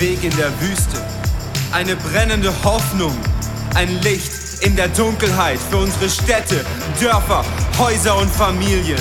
[0.00, 0.98] Weg in der Wüste,
[1.72, 3.14] eine brennende Hoffnung,
[3.74, 6.64] ein Licht in der Dunkelheit für unsere Städte,
[6.98, 7.44] Dörfer,
[7.78, 8.98] Häuser und Familien.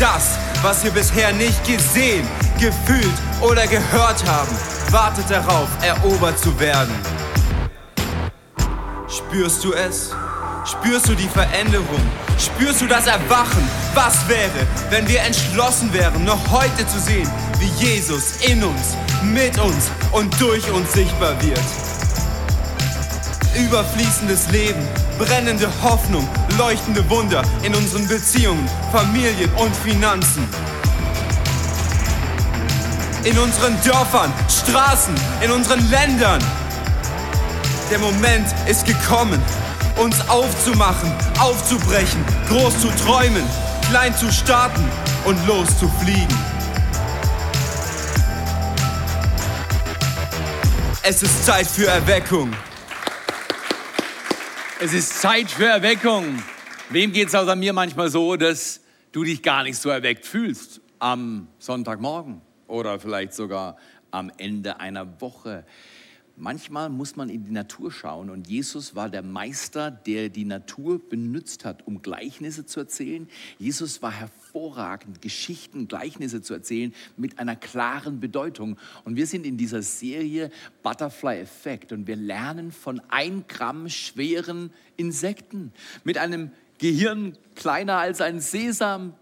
[0.00, 2.26] Das, was wir bisher nicht gesehen,
[2.58, 4.50] gefühlt oder gehört haben,
[4.90, 6.94] wartet darauf, erobert zu werden.
[9.06, 10.10] Spürst du es?
[10.64, 12.02] Spürst du die Veränderung?
[12.38, 13.68] Spürst du das Erwachen?
[13.94, 18.96] Was wäre, wenn wir entschlossen wären, noch heute zu sehen, wie Jesus in uns,
[19.32, 21.60] mit uns und durch uns sichtbar wird?
[23.56, 24.86] Überfließendes Leben,
[25.18, 26.28] brennende Hoffnung,
[26.58, 30.46] leuchtende Wunder in unseren Beziehungen, Familien und Finanzen.
[33.24, 36.42] In unseren Dörfern, Straßen, in unseren Ländern.
[37.90, 39.40] Der Moment ist gekommen,
[39.96, 43.44] uns aufzumachen, aufzubrechen, groß zu träumen,
[43.88, 44.84] klein zu starten
[45.24, 46.53] und loszufliegen.
[51.06, 52.50] Es ist Zeit für Erweckung.
[54.80, 56.42] Es ist Zeit für Erweckung.
[56.88, 58.80] Wem geht es außer mir manchmal so, dass
[59.12, 63.76] du dich gar nicht so erweckt fühlst am Sonntagmorgen oder vielleicht sogar
[64.12, 65.66] am Ende einer Woche?
[66.36, 70.98] Manchmal muss man in die Natur schauen und Jesus war der Meister, der die Natur
[70.98, 73.28] benutzt hat, um Gleichnisse zu erzählen.
[73.56, 78.78] Jesus war hervorragend, Geschichten, Gleichnisse zu erzählen mit einer klaren Bedeutung.
[79.04, 80.50] Und wir sind in dieser Serie
[80.82, 85.72] Butterfly Effekt und wir lernen von ein Gramm schweren Insekten
[86.02, 89.14] mit einem Gehirn kleiner als ein Sesamsamen.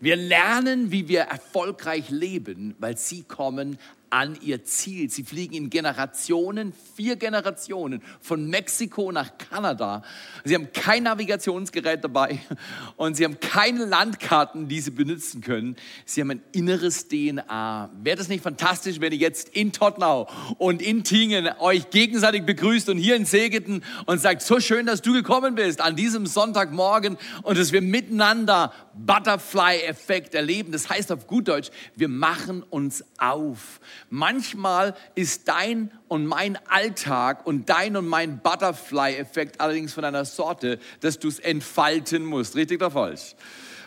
[0.00, 3.78] Wir lernen, wie wir erfolgreich leben, weil sie kommen
[4.12, 5.08] an ihr Ziel.
[5.08, 10.02] Sie fliegen in Generationen, vier Generationen, von Mexiko nach Kanada.
[10.44, 12.38] Sie haben kein Navigationsgerät dabei
[12.96, 15.76] und sie haben keine Landkarten, die sie benutzen können.
[16.04, 17.90] Sie haben ein inneres DNA.
[18.02, 20.28] Wäre das nicht fantastisch, wenn ihr jetzt in Tottenau
[20.58, 25.00] und in Tingen euch gegenseitig begrüßt und hier in Segeten und sagt, so schön, dass
[25.00, 30.70] du gekommen bist an diesem Sonntagmorgen und dass wir miteinander Butterfly-Effekt erleben.
[30.70, 33.80] Das heißt auf gut Deutsch, wir machen uns auf.
[34.10, 40.78] Manchmal ist dein und mein Alltag und dein und mein Butterfly-Effekt allerdings von einer Sorte,
[41.00, 42.56] dass du es entfalten musst.
[42.56, 43.34] Richtig oder falsch?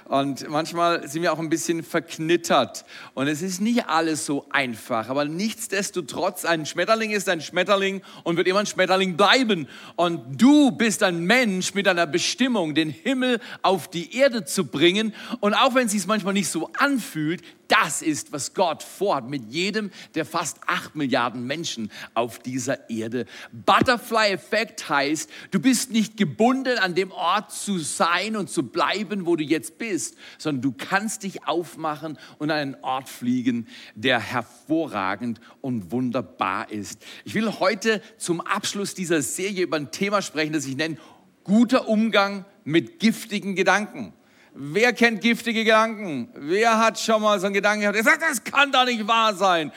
[0.08, 2.86] Und manchmal sind wir auch ein bisschen verknittert.
[3.16, 5.10] Und es ist nicht alles so einfach.
[5.10, 9.68] Aber nichtsdestotrotz, ein Schmetterling ist ein Schmetterling und wird immer ein Schmetterling bleiben.
[9.96, 15.12] Und du bist ein Mensch mit einer Bestimmung, den Himmel auf die Erde zu bringen.
[15.40, 19.52] Und auch wenn es sich manchmal nicht so anfühlt, das ist, was Gott vorhat mit
[19.52, 23.26] jedem der fast acht Milliarden Menschen auf dieser Erde.
[23.52, 29.36] Butterfly-Effekt heißt, du bist nicht gebunden an dem Ort zu sein und zu bleiben, wo
[29.36, 35.40] du jetzt bist, sondern du kannst dich aufmachen und an einen Ort fliegen, der hervorragend
[35.62, 37.02] und wunderbar ist.
[37.24, 40.98] Ich will heute zum Abschluss dieser Serie über ein Thema sprechen, das ich nenne
[41.44, 44.14] guter Umgang mit giftigen Gedanken.
[44.58, 46.30] Wer kennt giftige Gedanken?
[46.34, 47.98] Wer hat schon mal so einen Gedanken gehabt?
[47.98, 49.74] Er sagt, das kann doch nicht wahr sein.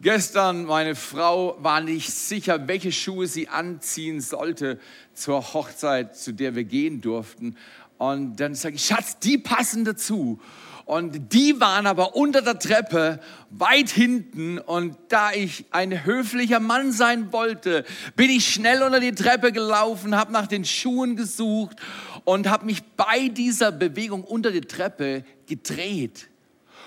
[0.00, 4.80] Gestern, meine Frau war nicht sicher, welche Schuhe sie anziehen sollte
[5.14, 7.56] zur Hochzeit, zu der wir gehen durften.
[7.98, 10.40] Und dann sage ich, Schatz, die passen dazu.
[10.86, 14.58] Und die waren aber unter der Treppe weit hinten.
[14.58, 17.84] Und da ich ein höflicher Mann sein wollte,
[18.16, 21.76] bin ich schnell unter die Treppe gelaufen, habe nach den Schuhen gesucht
[22.24, 26.28] und habe mich bei dieser Bewegung unter die Treppe gedreht.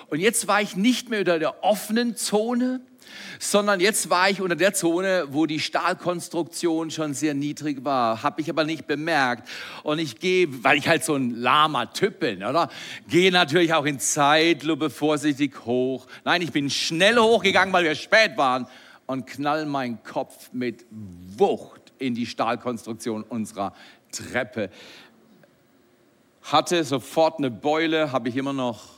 [0.08, 2.82] Und jetzt war ich nicht mehr unter der offenen Zone,
[3.40, 8.24] sondern jetzt war ich unter der Zone, wo die Stahlkonstruktion schon sehr niedrig war.
[8.24, 9.48] Habe ich aber nicht bemerkt.
[9.84, 12.70] Und ich gehe, weil ich halt so ein lahmer Typ bin, oder?
[13.08, 16.08] Gehe natürlich auch in Zeitlupe vorsichtig hoch.
[16.24, 18.68] Nein, ich bin schnell hochgegangen, weil wir spät waren
[19.06, 23.74] und knall meinen Kopf mit Wucht in die Stahlkonstruktion unserer
[24.12, 24.70] Treppe.
[26.44, 28.94] Hatte sofort eine Beule, habe ich immer noch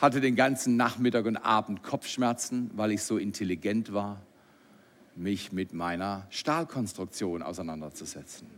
[0.00, 4.22] hatte den ganzen Nachmittag und Abend Kopfschmerzen, weil ich so intelligent war,
[5.14, 8.48] mich mit meiner Stahlkonstruktion auseinanderzusetzen.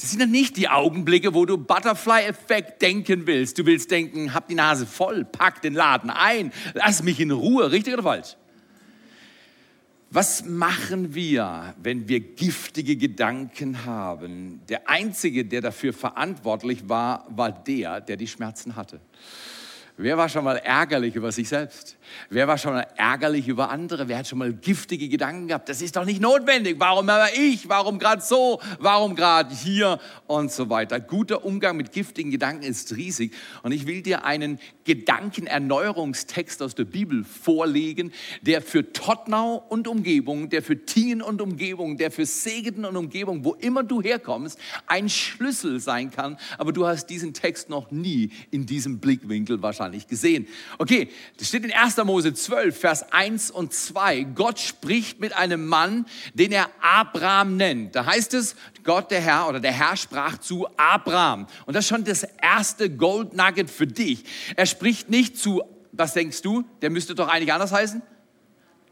[0.00, 3.58] Das sind dann nicht die Augenblicke, wo du Butterfly-Effekt denken willst.
[3.58, 7.70] Du willst denken, hab die Nase voll, pack den Laden ein, lass mich in Ruhe,
[7.70, 8.36] richtig oder falsch?
[10.16, 14.62] Was machen wir, wenn wir giftige Gedanken haben?
[14.66, 18.98] Der Einzige, der dafür verantwortlich war, war der, der die Schmerzen hatte.
[19.98, 21.98] Wer war schon mal ärgerlich über sich selbst?
[22.30, 24.08] Wer war schon mal ärgerlich über andere?
[24.08, 25.68] Wer hat schon mal giftige Gedanken gehabt?
[25.68, 26.76] Das ist doch nicht notwendig.
[26.78, 27.68] Warum aber ich?
[27.68, 28.60] Warum gerade so?
[28.78, 29.98] Warum gerade hier?
[30.26, 31.00] Und so weiter.
[31.00, 33.32] Guter Umgang mit giftigen Gedanken ist riesig.
[33.62, 38.12] Und ich will dir einen Gedankenerneuerungstext aus der Bibel vorlegen,
[38.42, 43.44] der für Tottenau und Umgebung, der für Tingen und Umgebung, der für Segeten und Umgebung,
[43.44, 46.38] wo immer du herkommst, ein Schlüssel sein kann.
[46.58, 50.46] Aber du hast diesen Text noch nie in diesem Blickwinkel wahrscheinlich gesehen.
[50.78, 51.95] Okay, das steht in 1.
[52.04, 54.24] Mose 12, Vers 1 und 2.
[54.34, 57.94] Gott spricht mit einem Mann, den er Abraham nennt.
[57.94, 61.46] Da heißt es, Gott der Herr oder der Herr sprach zu Abraham.
[61.66, 64.24] Und das ist schon das erste Gold Nugget für dich.
[64.56, 65.62] Er spricht nicht zu,
[65.92, 66.64] was denkst du?
[66.82, 68.02] Der müsste doch eigentlich anders heißen?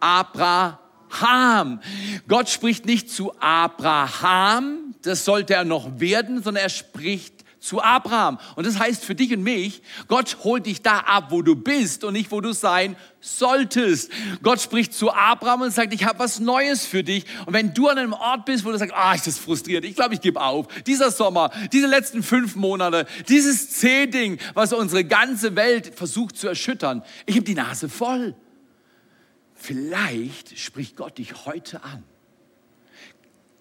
[0.00, 1.80] Abraham.
[2.28, 7.33] Gott spricht nicht zu Abraham, das sollte er noch werden, sondern er spricht
[7.64, 8.38] zu Abraham.
[8.56, 12.04] Und das heißt für dich und mich, Gott holt dich da ab, wo du bist
[12.04, 14.12] und nicht, wo du sein solltest.
[14.42, 17.24] Gott spricht zu Abraham und sagt, ich habe was Neues für dich.
[17.46, 19.96] Und wenn du an einem Ort bist, wo du sagst, ah, ist das frustrierend, ich
[19.96, 20.66] glaube, ich gebe auf.
[20.84, 27.02] Dieser Sommer, diese letzten fünf Monate, dieses C-Ding, was unsere ganze Welt versucht zu erschüttern,
[27.24, 28.34] ich habe die Nase voll.
[29.54, 32.04] Vielleicht spricht Gott dich heute an.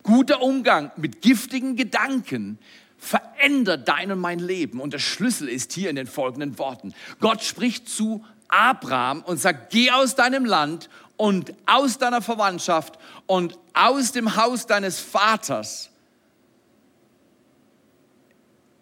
[0.03, 2.59] Guter Umgang mit giftigen Gedanken
[3.03, 4.79] verändert dein und mein Leben.
[4.79, 6.93] Und der Schlüssel ist hier in den folgenden Worten.
[7.19, 12.97] Gott spricht zu Abraham und sagt, geh aus deinem Land und aus deiner Verwandtschaft
[13.27, 15.89] und aus dem Haus deines Vaters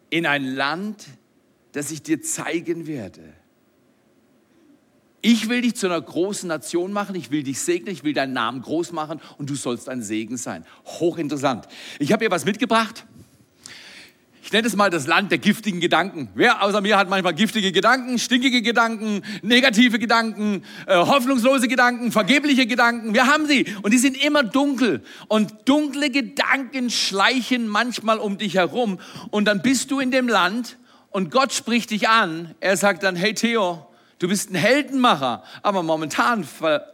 [0.10, 1.06] in ein Land,
[1.72, 3.34] das ich dir zeigen werde.
[5.24, 8.34] Ich will dich zu einer großen Nation machen, ich will dich segnen, ich will deinen
[8.34, 10.66] Namen groß machen und du sollst ein Segen sein.
[10.86, 11.68] Hochinteressant.
[12.00, 13.06] Ich habe hier was mitgebracht
[14.44, 16.30] ich nenne es mal das Land der giftigen Gedanken.
[16.34, 22.66] Wer außer mir hat manchmal giftige Gedanken, stinkige Gedanken, negative Gedanken, äh, hoffnungslose Gedanken, vergebliche
[22.66, 23.14] Gedanken?
[23.14, 25.04] Wir haben sie und die sind immer dunkel.
[25.28, 29.00] Und dunkle Gedanken schleichen manchmal um dich herum
[29.30, 30.78] und dann bist du in dem Land
[31.12, 32.56] und Gott spricht dich an.
[32.60, 33.86] Er sagt dann, hey Theo,
[34.18, 36.88] du bist ein Heldenmacher, aber momentan ver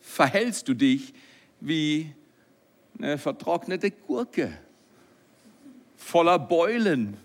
[0.00, 1.14] verhältst du dich
[1.60, 2.12] wie
[2.98, 4.52] eine vertrocknete Gurke
[6.02, 7.16] voller Beulen.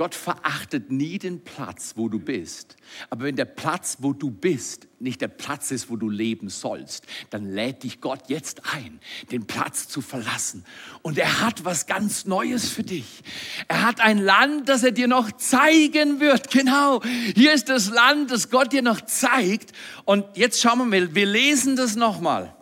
[0.00, 2.76] Gott verachtet nie den Platz, wo du bist.
[3.10, 7.04] Aber wenn der Platz, wo du bist, nicht der Platz ist, wo du leben sollst,
[7.28, 8.98] dann lädt dich Gott jetzt ein,
[9.30, 10.64] den Platz zu verlassen.
[11.02, 13.22] Und er hat was ganz Neues für dich.
[13.68, 16.50] Er hat ein Land, das er dir noch zeigen wird.
[16.50, 17.02] Genau.
[17.34, 19.72] Hier ist das Land, das Gott dir noch zeigt.
[20.06, 22.56] Und jetzt schauen wir mal, wir lesen das nochmal.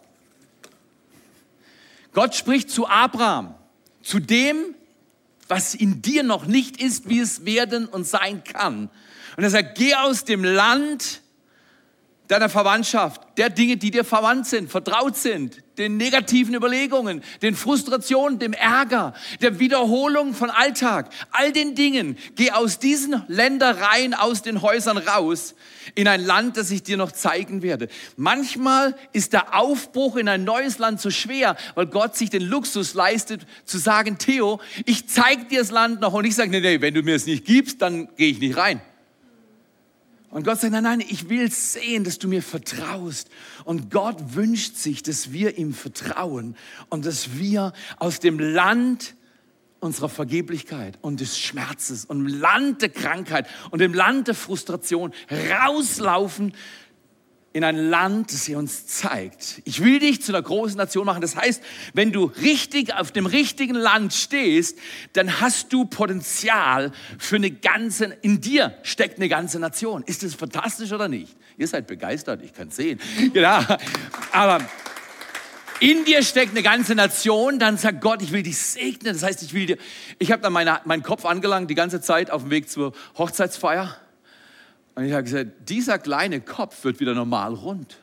[2.19, 3.55] Gott spricht zu Abraham,
[4.03, 4.75] zu dem,
[5.47, 8.91] was in dir noch nicht ist, wie es werden und sein kann.
[9.37, 11.23] Und er sagt, geh aus dem Land
[12.29, 18.39] deiner Verwandtschaft, der Dinge, die dir verwandt sind, vertraut sind, den negativen Überlegungen, den Frustrationen,
[18.39, 22.19] dem Ärger, der Wiederholung von Alltag, all den Dingen.
[22.37, 25.55] Geh aus diesen Ländereien, aus den Häusern raus
[25.95, 27.89] in ein Land, das ich dir noch zeigen werde.
[28.17, 32.93] Manchmal ist der Aufbruch in ein neues Land so schwer, weil Gott sich den Luxus
[32.93, 36.81] leistet, zu sagen, Theo, ich zeig dir das Land noch und ich sage, nee, nee,
[36.81, 38.83] wenn du mir es nicht gibst, dann gehe ich nicht rein.
[40.31, 43.31] Und Gott sagt, nein, nein, ich will sehen, dass du mir vertraust.
[43.65, 46.55] Und Gott wünscht sich, dass wir ihm vertrauen
[46.91, 49.15] und dass wir aus dem Land
[49.81, 55.13] unserer Vergeblichkeit und des Schmerzes und im Land der Krankheit und im Land der Frustration
[55.31, 56.53] rauslaufen
[57.53, 59.63] in ein Land, das er uns zeigt.
[59.65, 61.23] Ich will dich zu einer großen Nation machen.
[61.23, 61.63] Das heißt,
[61.95, 64.79] wenn du richtig auf dem richtigen Land stehst,
[65.15, 70.03] dann hast du Potenzial für eine ganze, in dir steckt eine ganze Nation.
[70.05, 71.37] Ist das fantastisch oder nicht?
[71.57, 73.01] Ihr seid begeistert, ich kann es sehen.
[73.33, 73.61] Genau.
[74.33, 74.61] Aber
[75.81, 79.15] in dir steckt eine ganze Nation, dann sagt Gott, ich will dich segnen.
[79.15, 79.79] Das heißt, ich will dir,
[80.19, 83.97] ich habe dann meine, meinen Kopf angelangt die ganze Zeit auf dem Weg zur Hochzeitsfeier.
[84.99, 87.99] Und ich habe gesagt, dieser kleine Kopf wird wieder normal rund.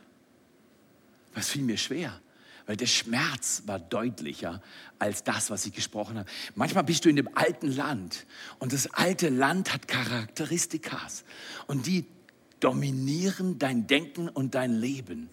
[1.33, 2.21] Was fiel mir schwer,
[2.67, 4.61] weil der Schmerz war deutlicher
[4.97, 6.29] als das, was ich gesprochen habe.
[6.55, 8.25] Manchmal bist du in dem alten Land
[8.59, 11.25] und das alte Land hat Charakteristikas
[11.67, 12.05] und die
[12.61, 15.29] dominieren dein Denken und dein Leben.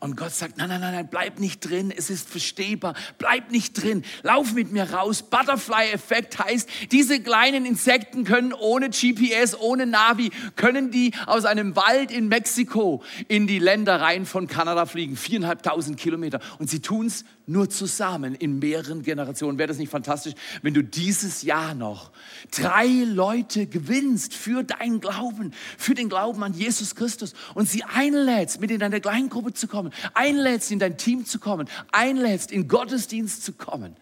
[0.00, 3.82] Und Gott sagt, nein, nein, nein, nein, bleib nicht drin, es ist verstehbar, bleib nicht
[3.82, 5.22] drin, lauf mit mir raus.
[5.22, 12.10] Butterfly-Effekt heißt, diese kleinen Insekten können ohne GPS, ohne Navi, können die aus einem Wald
[12.10, 16.40] in Mexiko in die Ländereien von Kanada fliegen, viereinhalbtausend Kilometer.
[16.58, 19.58] Und sie tun es nur zusammen in mehreren Generationen.
[19.58, 22.10] Wäre das nicht fantastisch, wenn du dieses Jahr noch
[22.50, 28.60] drei Leute gewinnst für deinen Glauben, für den Glauben an Jesus Christus und sie einlädst,
[28.60, 33.44] mit in deine Kleingruppe zu kommen, einlädst, in dein Team zu kommen, einlädst, in Gottesdienst
[33.44, 33.96] zu kommen.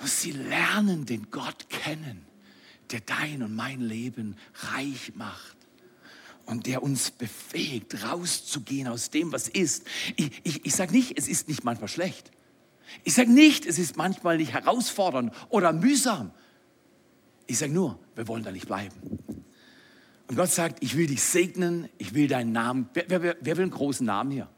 [0.00, 2.24] Und sie lernen den Gott kennen,
[2.90, 4.36] der dein und mein Leben
[4.72, 5.61] reich macht
[6.46, 9.84] und der uns befähigt, rauszugehen aus dem, was ist.
[10.16, 12.30] Ich, ich, ich sage nicht, es ist nicht manchmal schlecht.
[13.04, 16.32] Ich sage nicht, es ist manchmal nicht herausfordernd oder mühsam.
[17.46, 18.94] Ich sage nur, wir wollen da nicht bleiben.
[20.28, 22.88] Und Gott sagt, ich will dich segnen, ich will deinen Namen.
[22.94, 24.48] Wer, wer, wer will einen großen Namen hier?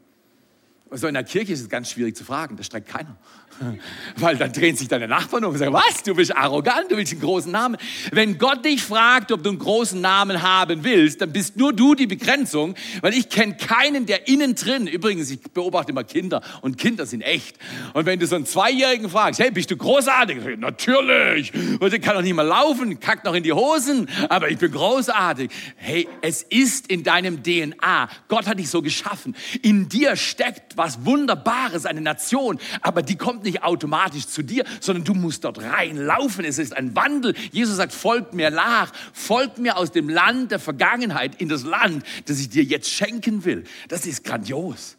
[0.95, 3.17] Also in der Kirche ist es ganz schwierig zu fragen, da streckt keiner.
[4.17, 7.11] Weil dann drehen sich deine Nachbarn um und sagen, was, du bist arrogant, du willst
[7.11, 7.77] einen großen Namen.
[8.11, 11.95] Wenn Gott dich fragt, ob du einen großen Namen haben willst, dann bist nur du
[11.95, 16.77] die Begrenzung, weil ich kenne keinen, der innen drin, übrigens, ich beobachte immer Kinder und
[16.77, 17.57] Kinder sind echt.
[17.93, 20.37] Und wenn du so einen Zweijährigen fragst, hey, bist du großartig?
[20.45, 21.53] Ich, Natürlich.
[21.53, 24.71] Und der kann doch nicht mehr laufen, kackt noch in die Hosen, aber ich bin
[24.71, 25.51] großartig.
[25.75, 28.09] Hey, es ist in deinem DNA.
[28.29, 29.35] Gott hat dich so geschaffen.
[29.61, 35.03] In dir steckt was Wunderbares, eine Nation, aber die kommt nicht automatisch zu dir, sondern
[35.03, 36.45] du musst dort reinlaufen.
[36.45, 37.33] Es ist ein Wandel.
[37.51, 42.05] Jesus sagt, folgt mir nach, folgt mir aus dem Land der Vergangenheit in das Land,
[42.25, 43.63] das ich dir jetzt schenken will.
[43.87, 44.95] Das ist grandios.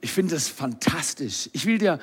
[0.00, 1.50] Ich finde das fantastisch.
[1.52, 1.98] Ich will dir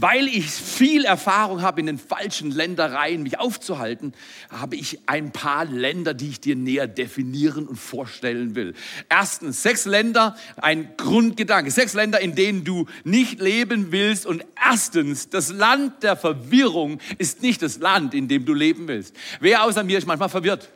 [0.00, 4.12] weil ich viel Erfahrung habe, in den falschen Ländereien mich aufzuhalten,
[4.50, 8.74] habe ich ein paar Länder, die ich dir näher definieren und vorstellen will.
[9.08, 11.70] Erstens, sechs Länder, ein Grundgedanke.
[11.70, 14.26] Sechs Länder, in denen du nicht leben willst.
[14.26, 19.16] Und erstens, das Land der Verwirrung ist nicht das Land, in dem du leben willst.
[19.40, 20.68] Wer außer mir ist manchmal verwirrt?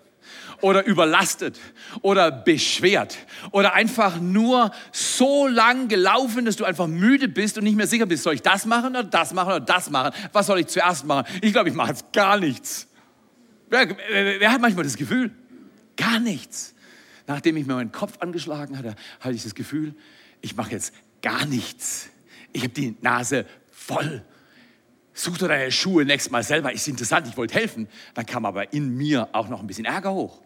[0.62, 1.58] Oder überlastet
[2.02, 3.18] oder beschwert
[3.50, 8.06] oder einfach nur so lang gelaufen, dass du einfach müde bist und nicht mehr sicher
[8.06, 10.12] bist, soll ich das machen oder das machen oder das machen?
[10.32, 11.26] Was soll ich zuerst machen?
[11.42, 12.88] Ich glaube, ich mache jetzt gar nichts.
[13.68, 15.30] Wer, wer, wer hat manchmal das Gefühl?
[15.96, 16.74] Gar nichts.
[17.26, 19.94] Nachdem ich mir meinen Kopf angeschlagen hatte, hatte ich das Gefühl,
[20.40, 22.08] ich mache jetzt gar nichts.
[22.52, 24.24] Ich habe die Nase voll.
[25.12, 26.72] Such doch deine Schuhe nächstes Mal selber.
[26.72, 27.88] Ist interessant, ich wollte helfen.
[28.14, 30.40] Dann kam aber in mir auch noch ein bisschen Ärger hoch.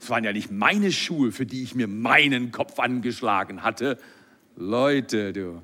[0.00, 3.98] Es waren ja nicht meine Schuhe, für die ich mir meinen Kopf angeschlagen hatte.
[4.56, 5.62] Leute, du,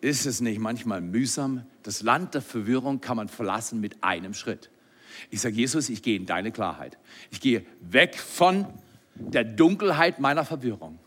[0.00, 1.64] ist es nicht manchmal mühsam?
[1.82, 4.70] Das Land der Verwirrung kann man verlassen mit einem Schritt.
[5.30, 6.98] Ich sage, Jesus, ich gehe in deine Klarheit.
[7.30, 8.66] Ich gehe weg von
[9.14, 10.98] der Dunkelheit meiner Verwirrung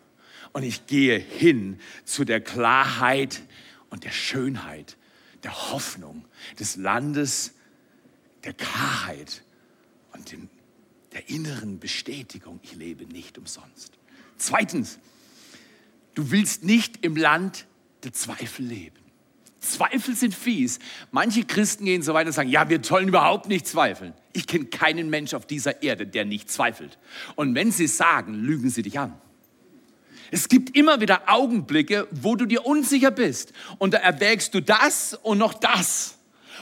[0.52, 3.42] und ich gehe hin zu der Klarheit
[3.90, 4.98] und der Schönheit,
[5.44, 6.26] der Hoffnung
[6.60, 7.56] des Landes,
[8.44, 9.44] der Klarheit
[10.14, 10.50] und dem
[11.14, 13.94] der inneren Bestätigung, ich lebe nicht umsonst.
[14.38, 15.00] Zweitens,
[16.16, 17.66] du willst nicht im Land
[18.04, 18.98] der Zweifel leben.
[19.60, 20.80] Zweifel sind fies.
[21.12, 24.14] Manche Christen gehen so weiter und sagen, ja, wir sollen überhaupt nicht zweifeln.
[24.34, 27.00] Ich kenne keinen Mensch auf dieser Erde, der nicht zweifelt.
[27.36, 29.14] Und wenn sie sagen, lügen sie dich an.
[30.32, 33.54] Es gibt immer wieder Augenblicke, wo du dir unsicher bist.
[33.78, 36.13] Und da erwägst du das und noch das.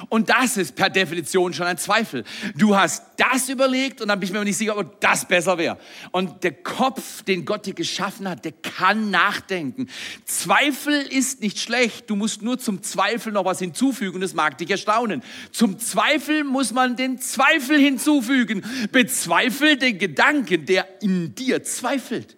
[0.09, 2.23] Und das ist per Definition schon ein Zweifel.
[2.55, 5.77] Du hast das überlegt und dann bin ich mir nicht sicher, ob das besser wäre.
[6.11, 9.87] Und der Kopf, den Gott dir geschaffen hat, der kann nachdenken.
[10.25, 12.09] Zweifel ist nicht schlecht.
[12.09, 15.21] Du musst nur zum Zweifel noch was hinzufügen das mag dich erstaunen.
[15.51, 18.63] Zum Zweifel muss man den Zweifel hinzufügen.
[18.91, 22.37] Bezweifel den Gedanken, der in dir zweifelt.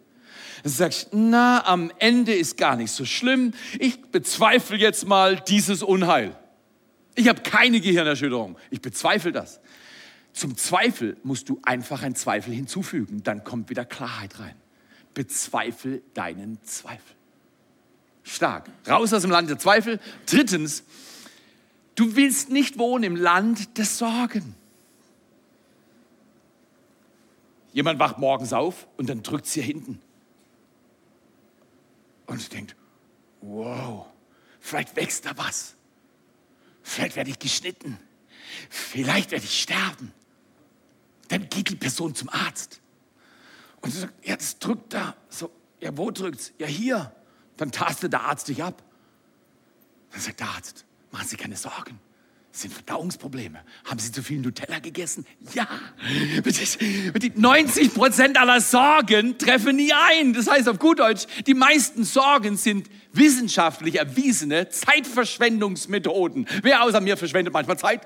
[0.63, 3.53] Sagst, na, am Ende ist gar nicht so schlimm.
[3.79, 6.37] Ich bezweifle jetzt mal dieses Unheil.
[7.15, 8.57] Ich habe keine Gehirnerschütterung.
[8.69, 9.59] Ich bezweifle das.
[10.33, 13.23] Zum Zweifel musst du einfach einen Zweifel hinzufügen.
[13.23, 14.55] Dann kommt wieder Klarheit rein.
[15.13, 17.15] Bezweifel deinen Zweifel.
[18.23, 18.69] Stark.
[18.87, 19.99] Raus aus dem Land der Zweifel.
[20.25, 20.83] Drittens,
[21.95, 24.55] du willst nicht wohnen im Land der Sorgen.
[27.73, 29.99] Jemand wacht morgens auf und dann drückt es hier hinten.
[32.25, 32.75] Und denkt,
[33.41, 34.07] wow,
[34.59, 35.75] vielleicht wächst da was.
[36.83, 37.97] Vielleicht werde ich geschnitten.
[38.69, 40.13] Vielleicht werde ich sterben.
[41.29, 42.81] Dann geht die Person zum Arzt.
[43.81, 45.15] Und sie sagt, ja, drückt da.
[45.29, 45.49] So,
[45.79, 46.53] ja, wo drückt's?
[46.59, 47.15] Ja, hier.
[47.57, 48.83] Dann tastet der Arzt dich ab.
[50.11, 51.99] Dann sagt der Arzt, machen Sie keine Sorgen.
[52.55, 53.59] Sind Verdauungsprobleme.
[53.83, 55.25] Haben Sie zu viel Nutella gegessen?
[55.55, 55.67] Ja.
[57.35, 60.33] 90 Prozent aller Sorgen treffen nie ein.
[60.33, 66.47] Das heißt auf gut Deutsch, die meisten Sorgen sind wissenschaftlich erwiesene Zeitverschwendungsmethoden.
[66.61, 68.01] Wer außer mir verschwendet manchmal Zeit?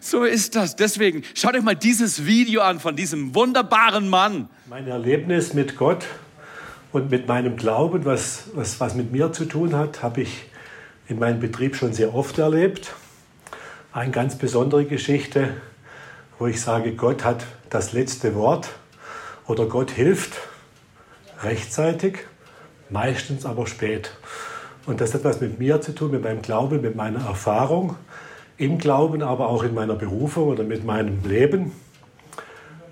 [0.00, 0.74] So ist das.
[0.74, 4.48] Deswegen schaut euch mal dieses Video an von diesem wunderbaren Mann.
[4.66, 6.04] Mein Erlebnis mit Gott
[6.90, 10.46] und mit meinem Glauben, was, was, was mit mir zu tun hat, habe ich
[11.06, 12.92] in meinem Betrieb schon sehr oft erlebt.
[13.98, 15.54] Eine ganz besondere Geschichte,
[16.38, 18.68] wo ich sage, Gott hat das letzte Wort
[19.48, 20.38] oder Gott hilft
[21.42, 22.18] rechtzeitig,
[22.90, 24.12] meistens aber spät.
[24.86, 27.96] Und das hat was mit mir zu tun, mit meinem Glauben, mit meiner Erfahrung
[28.56, 31.72] im Glauben, aber auch in meiner Berufung oder mit meinem Leben.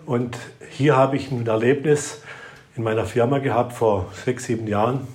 [0.07, 0.37] Und
[0.71, 2.21] hier habe ich ein Erlebnis
[2.75, 5.07] in meiner Firma gehabt vor sechs, sieben Jahren,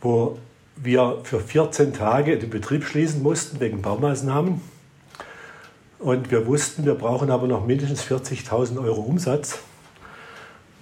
[0.00, 0.38] wo
[0.76, 4.60] wir für 14 Tage den Betrieb schließen mussten wegen Baumaßnahmen.
[5.98, 9.58] Und wir wussten, wir brauchen aber noch mindestens 40.000 Euro Umsatz.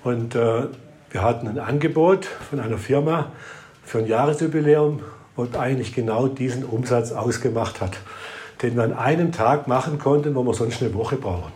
[0.03, 0.65] Und äh,
[1.11, 3.31] wir hatten ein Angebot von einer Firma
[3.85, 5.01] für ein Jahresjubiläum,
[5.37, 7.99] wo eigentlich genau diesen Umsatz ausgemacht hat,
[8.63, 11.53] den wir an einem Tag machen konnten, wo wir sonst eine Woche brauchen.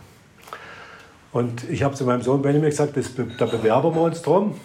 [1.31, 4.55] Und ich habe zu meinem Sohn Benjamin gesagt, das, da bewerben wir uns drum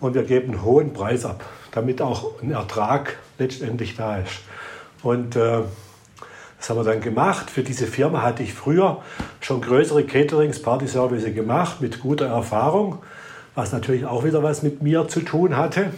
[0.00, 4.40] und wir geben einen hohen Preis ab damit auch ein Ertrag letztendlich da ist.
[5.02, 5.60] Und äh,
[6.58, 7.50] das haben wir dann gemacht.
[7.50, 8.98] Für diese Firma hatte ich früher
[9.40, 12.98] schon größere Caterings, Party-Service gemacht mit guter Erfahrung,
[13.54, 15.90] was natürlich auch wieder was mit mir zu tun hatte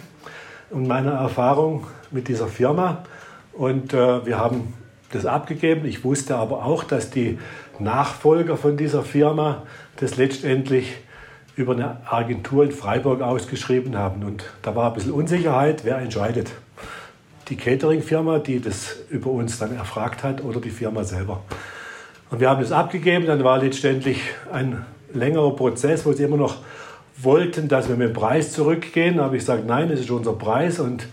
[0.69, 3.03] und meiner Erfahrung mit dieser Firma.
[3.51, 4.73] Und äh, wir haben
[5.11, 5.85] das abgegeben.
[5.85, 7.39] Ich wusste aber auch, dass die
[7.79, 9.63] Nachfolger von dieser Firma
[9.97, 10.95] das letztendlich
[11.55, 14.23] über eine Agentur in Freiburg ausgeschrieben haben.
[14.23, 16.51] Und da war ein bisschen Unsicherheit, wer entscheidet.
[17.49, 21.41] Die Catering-Firma, die das über uns dann erfragt hat, oder die Firma selber.
[22.31, 26.57] Und wir haben das abgegeben, dann war letztendlich ein längerer Prozess, wo sie immer noch
[27.17, 29.17] wollten, dass wir mit dem Preis zurückgehen.
[29.17, 31.07] Da habe ich gesagt, nein, das ist unser Preis und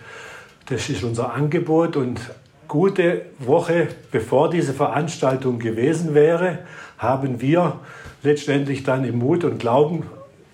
[0.70, 1.96] das ist unser Angebot.
[1.96, 2.20] Und
[2.68, 6.60] gute Woche bevor diese Veranstaltung gewesen wäre,
[6.96, 7.80] haben wir
[8.22, 10.04] letztendlich dann im Mut und Glauben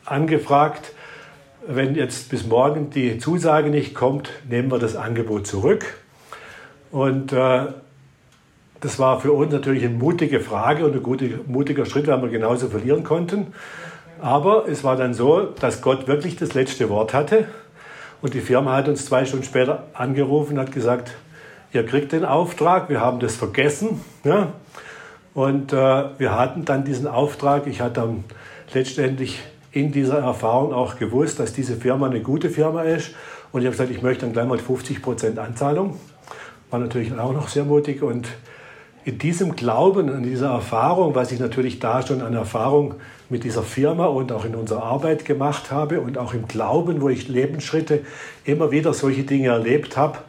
[0.07, 0.93] angefragt,
[1.67, 5.85] wenn jetzt bis morgen die Zusage nicht kommt, nehmen wir das Angebot zurück.
[6.91, 7.67] Und äh,
[8.81, 12.29] das war für uns natürlich eine mutige Frage und ein guter, mutiger Schritt, weil wir
[12.29, 13.49] genauso verlieren konnten.
[14.21, 17.47] Aber es war dann so, dass Gott wirklich das letzte Wort hatte.
[18.23, 21.13] Und die Firma hat uns zwei Stunden später angerufen und hat gesagt,
[21.73, 24.01] ihr kriegt den Auftrag, wir haben das vergessen.
[24.25, 24.53] Ja?
[25.35, 27.67] Und äh, wir hatten dann diesen Auftrag.
[27.67, 28.25] Ich hatte dann
[28.73, 29.43] letztendlich
[29.77, 33.11] in dieser Erfahrung auch gewusst, dass diese Firma eine gute Firma ist.
[33.53, 36.01] Und ich habe gesagt, ich möchte dann gleich mal 50 Prozent Anzahlung.
[36.71, 38.03] War natürlich auch noch sehr mutig.
[38.03, 38.27] Und
[39.05, 42.95] in diesem Glauben, in dieser Erfahrung, was ich natürlich da schon an Erfahrung
[43.29, 47.11] mit dieser Firma und auch in unserer Arbeit gemacht habe und auch im Glauben, wo
[47.11, 48.01] ich Lebensschritte
[48.47, 50.21] immer wieder solche Dinge erlebt habe,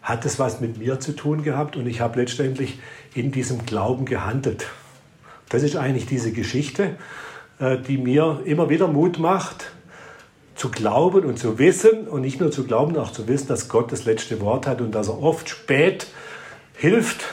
[0.00, 2.78] hat es was mit mir zu tun gehabt und ich habe letztendlich
[3.14, 4.66] in diesem Glauben gehandelt.
[5.48, 6.90] Das ist eigentlich diese Geschichte.
[7.62, 9.70] Äh, die mir immer wieder Mut macht,
[10.56, 13.92] zu glauben und zu wissen und nicht nur zu glauben, auch zu wissen, dass Gott
[13.92, 16.08] das letzte Wort hat und dass er oft spät
[16.74, 17.24] hilft,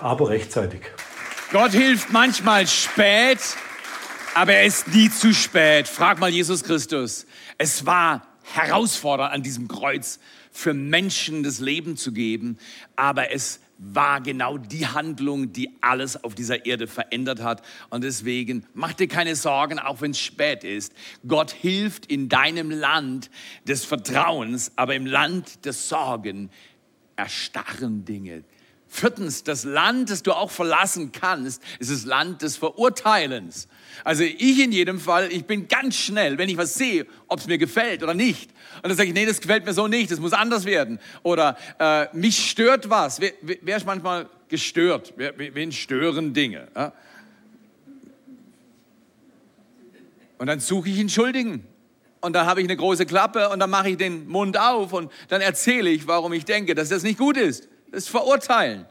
[0.00, 0.80] aber rechtzeitig.
[1.52, 3.38] Gott hilft manchmal spät,
[4.34, 5.86] aber er ist nie zu spät.
[5.86, 7.24] Frag mal Jesus Christus.
[7.56, 10.18] Es war herausfordernd an diesem Kreuz
[10.50, 12.58] für Menschen das Leben zu geben,
[12.96, 17.62] aber es war genau die Handlung, die alles auf dieser Erde verändert hat.
[17.88, 20.92] Und deswegen mach dir keine Sorgen, auch wenn es spät ist.
[21.26, 23.30] Gott hilft in deinem Land
[23.66, 26.50] des Vertrauens, aber im Land des Sorgen
[27.16, 28.44] erstarren Dinge.
[28.92, 33.68] Viertens, das Land, das du auch verlassen kannst, ist das Land des Verurteilens.
[34.02, 37.46] Also ich in jedem Fall, ich bin ganz schnell, wenn ich was sehe, ob es
[37.46, 38.50] mir gefällt oder nicht.
[38.82, 40.98] Und dann sage ich, nee, das gefällt mir so nicht, das muss anders werden.
[41.22, 43.20] Oder äh, mich stört was.
[43.20, 45.14] Wer, wer ist manchmal gestört?
[45.16, 46.66] Wer, wen stören Dinge?
[46.74, 46.92] Ja?
[50.38, 51.64] Und dann suche ich einen Schuldigen.
[52.20, 55.12] Und dann habe ich eine große Klappe und dann mache ich den Mund auf und
[55.28, 58.86] dann erzähle ich, warum ich denke, dass das nicht gut ist das Verurteilen.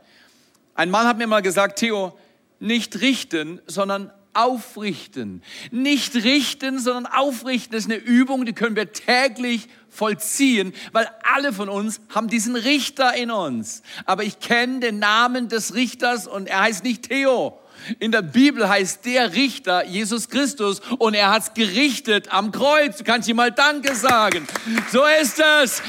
[0.76, 2.18] Ein Mann hat mir mal gesagt, Theo,
[2.60, 5.42] nicht richten, sondern aufrichten.
[5.72, 11.52] Nicht richten, sondern aufrichten das ist eine Übung, die können wir täglich vollziehen, weil alle
[11.52, 13.82] von uns haben diesen Richter in uns.
[14.06, 17.60] Aber ich kenne den Namen des Richters und er heißt nicht Theo.
[18.00, 22.98] In der Bibel heißt der Richter Jesus Christus und er hat's gerichtet am Kreuz.
[22.98, 24.48] Du kannst ihm mal Danke sagen.
[24.92, 25.82] So ist es.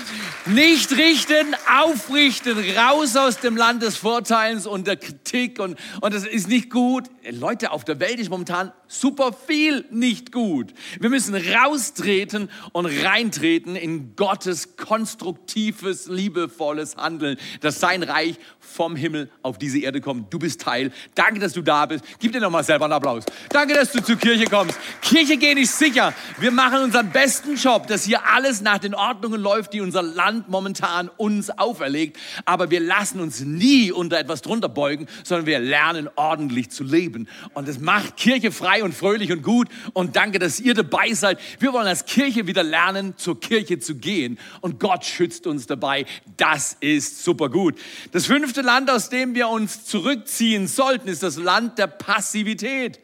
[0.47, 6.27] Nicht richten, aufrichten, raus aus dem Land des Vorteils und der Kritik und, und das
[6.27, 7.05] ist nicht gut.
[7.31, 10.75] Leute, auf der Welt ist momentan super viel nicht gut.
[10.99, 19.31] Wir müssen raustreten und reintreten in Gottes konstruktives, liebevolles Handeln, dass sein Reich vom Himmel
[19.43, 20.33] auf diese Erde kommt.
[20.33, 20.93] Du bist Teil.
[21.15, 22.05] Danke, dass du da bist.
[22.19, 23.25] Gib dir nochmal selber einen Applaus.
[23.49, 24.79] Danke, dass du zur Kirche kommst.
[25.01, 26.15] Kirche geht nicht sicher.
[26.39, 30.49] Wir machen unseren besten Job, dass hier alles nach den Ordnungen läuft, die unser Land
[30.49, 32.19] momentan uns auferlegt.
[32.45, 37.29] Aber wir lassen uns nie unter etwas drunter beugen, sondern wir lernen ordentlich zu leben.
[37.55, 39.69] Und das macht Kirche frei und fröhlich und gut.
[39.93, 41.39] Und danke, dass ihr dabei seid.
[41.59, 44.39] Wir wollen als Kirche wieder lernen, zur Kirche zu gehen.
[44.61, 46.07] Und Gott schützt uns dabei.
[46.37, 47.77] Das ist super gut.
[48.13, 53.01] Das fünfte Land, aus dem wir uns zurückziehen sollten, ist das Land der Passivität.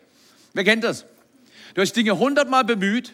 [0.52, 1.04] Wer kennt das?
[1.74, 3.12] Du hast Dinge hundertmal bemüht,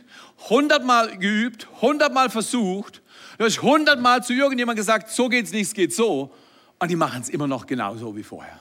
[0.48, 3.02] hundertmal geübt, hundertmal versucht.
[3.38, 6.32] Du hast hundertmal zu irgendjemandem gesagt, so geht's nicht, es geht so.
[6.78, 8.60] Und die machen es immer noch genauso wie vorher.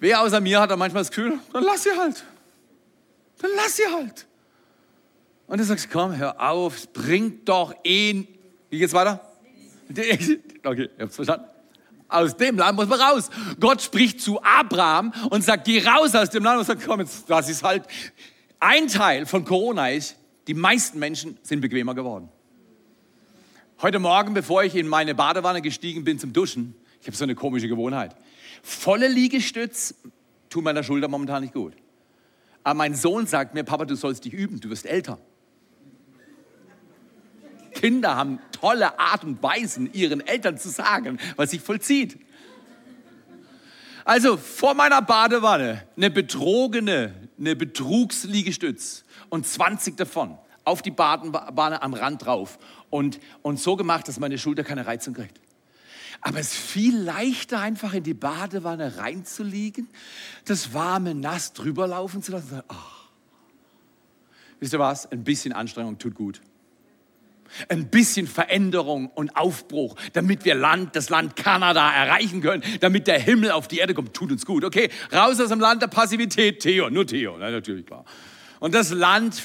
[0.00, 2.24] Wer außer mir hat da manchmal das Gefühl, dann lass sie halt.
[3.40, 4.26] Dann lass sie halt.
[5.46, 8.24] Und du sagst, komm, hör auf, bringt doch eh.
[8.70, 9.20] Wie geht's weiter?
[10.64, 11.46] Okay, ihr habt's verstanden?
[12.16, 13.28] Aus dem Land muss man raus.
[13.60, 17.28] Gott spricht zu Abraham und sagt, geh raus aus dem Land und sagt, komm, jetzt,
[17.28, 17.84] das ist halt.
[18.58, 22.30] Ein Teil von Corona ist, die meisten Menschen sind bequemer geworden.
[23.82, 27.34] Heute Morgen, bevor ich in meine Badewanne gestiegen bin zum Duschen, ich habe so eine
[27.34, 28.16] komische Gewohnheit.
[28.62, 29.94] Volle Liegestütz
[30.48, 31.74] tun meiner Schulter momentan nicht gut.
[32.64, 35.18] Aber mein Sohn sagt mir, Papa, du sollst dich üben, du wirst älter.
[37.74, 42.18] Kinder haben tolle Art und Weisen, ihren Eltern zu sagen, was sich vollzieht.
[44.04, 51.94] Also vor meiner Badewanne eine betrogene, eine Betrugsliegestütz und 20 davon auf die Badewanne am
[51.94, 52.58] Rand drauf
[52.90, 55.40] und, und so gemacht, dass meine Schulter keine Reizung kriegt.
[56.20, 59.88] Aber es ist viel leichter, einfach in die Badewanne reinzuliegen,
[60.44, 62.62] das warme Nass drüber laufen zu lassen.
[62.68, 62.74] Oh.
[64.60, 65.10] Wisst ihr was?
[65.10, 66.40] Ein bisschen Anstrengung tut gut
[67.68, 73.18] ein bisschen Veränderung und Aufbruch, damit wir Land, das Land Kanada erreichen können, damit der
[73.18, 74.14] Himmel auf die Erde kommt.
[74.14, 74.64] Tut uns gut.
[74.64, 76.60] Okay, raus aus dem Land der Passivität.
[76.60, 78.04] Theo, nur Theo, na, natürlich klar.
[78.60, 79.42] Und das Land,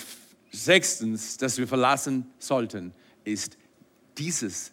[0.51, 3.57] sechstens, das wir verlassen sollten, ist
[4.17, 4.71] dieses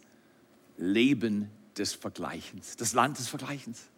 [0.76, 3.88] Leben des Vergleichens, das Land des Vergleichens.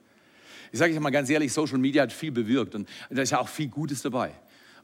[0.72, 3.40] Ich sage euch mal ganz ehrlich, Social Media hat viel bewirkt und da ist ja
[3.40, 4.32] auch viel Gutes dabei.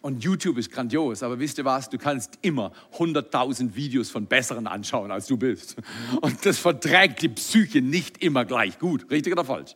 [0.01, 1.89] Und YouTube ist grandios, aber wisst ihr was?
[1.91, 5.77] Du kannst immer 100.000 Videos von Besseren anschauen, als du bist.
[6.21, 9.11] Und das verträgt die Psyche nicht immer gleich gut.
[9.11, 9.75] Richtig oder falsch?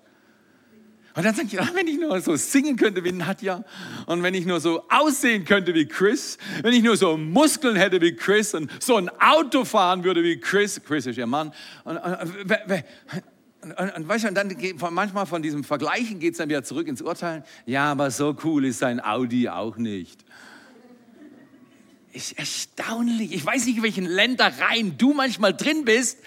[1.16, 3.64] Und dann sage ich, ach, wenn ich nur so singen könnte wie Nadja
[4.06, 8.00] und wenn ich nur so aussehen könnte wie Chris, wenn ich nur so Muskeln hätte
[8.00, 11.52] wie Chris und so ein Auto fahren würde wie Chris, Chris ist ihr Mann,
[11.82, 13.22] und, und,
[13.62, 14.56] und, und, weißt du, und dann
[14.90, 17.44] manchmal von diesem Vergleichen geht es dann wieder zurück ins Urteilen.
[17.66, 20.24] Ja, aber so cool ist sein Audi auch nicht.
[22.12, 23.32] Ist erstaunlich.
[23.32, 26.18] Ich weiß nicht, in welchen Ländereien du manchmal drin bist,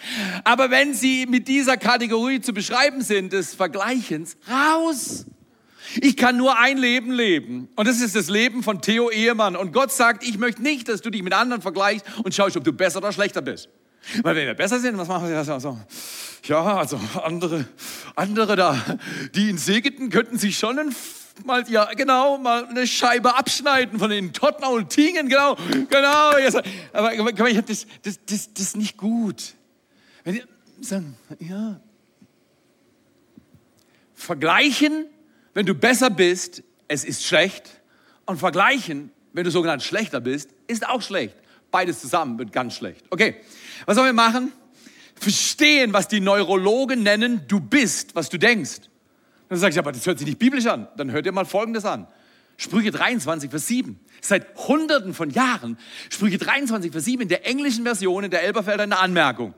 [0.44, 5.26] aber wenn sie mit dieser Kategorie zu beschreiben sind, des Vergleichens, raus.
[6.00, 7.68] Ich kann nur ein Leben leben.
[7.76, 9.54] Und das ist das Leben von Theo Ehemann.
[9.54, 12.64] Und Gott sagt, ich möchte nicht, dass du dich mit anderen vergleichst und schaust, ob
[12.64, 13.68] du besser oder schlechter bist.
[14.22, 15.36] Weil wenn wir besser sind, was machen wir?
[15.36, 15.78] Also,
[16.44, 17.66] ja, also andere,
[18.16, 18.98] andere da,
[19.34, 20.94] die ihn segelten, könnten sich schon
[21.44, 25.56] mal, ja, genau, mal eine Scheibe abschneiden von den Tottenau und Tingen, genau,
[25.88, 26.30] genau.
[26.92, 29.54] Aber, aber das, das, das, das ist nicht gut.
[30.22, 30.42] Wenn die
[30.80, 31.80] sagen, ja,
[34.14, 35.06] vergleichen,
[35.54, 37.80] wenn du besser bist, es ist schlecht.
[38.26, 41.36] Und vergleichen, wenn du sogenannt schlechter bist, ist auch schlecht.
[41.70, 43.04] Beides zusammen wird ganz schlecht.
[43.10, 43.36] Okay,
[43.86, 44.52] was sollen wir machen?
[45.14, 48.80] Verstehen, was die Neurologen nennen, du bist, was du denkst.
[49.48, 50.88] Dann sage ich, aber das hört sich nicht biblisch an.
[50.96, 52.06] Dann hört ihr mal Folgendes an.
[52.56, 53.98] Sprüche 23, Vers 7.
[54.20, 55.76] Seit hunderten von Jahren,
[56.08, 59.54] Sprüche 23, Vers 7 in der englischen Version, in der Elberfelder eine Anmerkung.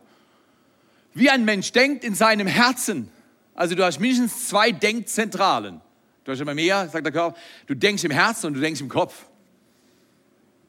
[1.15, 3.11] Wie ein Mensch denkt in seinem Herzen,
[3.55, 5.81] also du hast mindestens zwei Denkzentralen.
[6.25, 8.89] Du hast immer mehr, sagt der Körper, du denkst im Herzen und du denkst im
[8.89, 9.27] Kopf.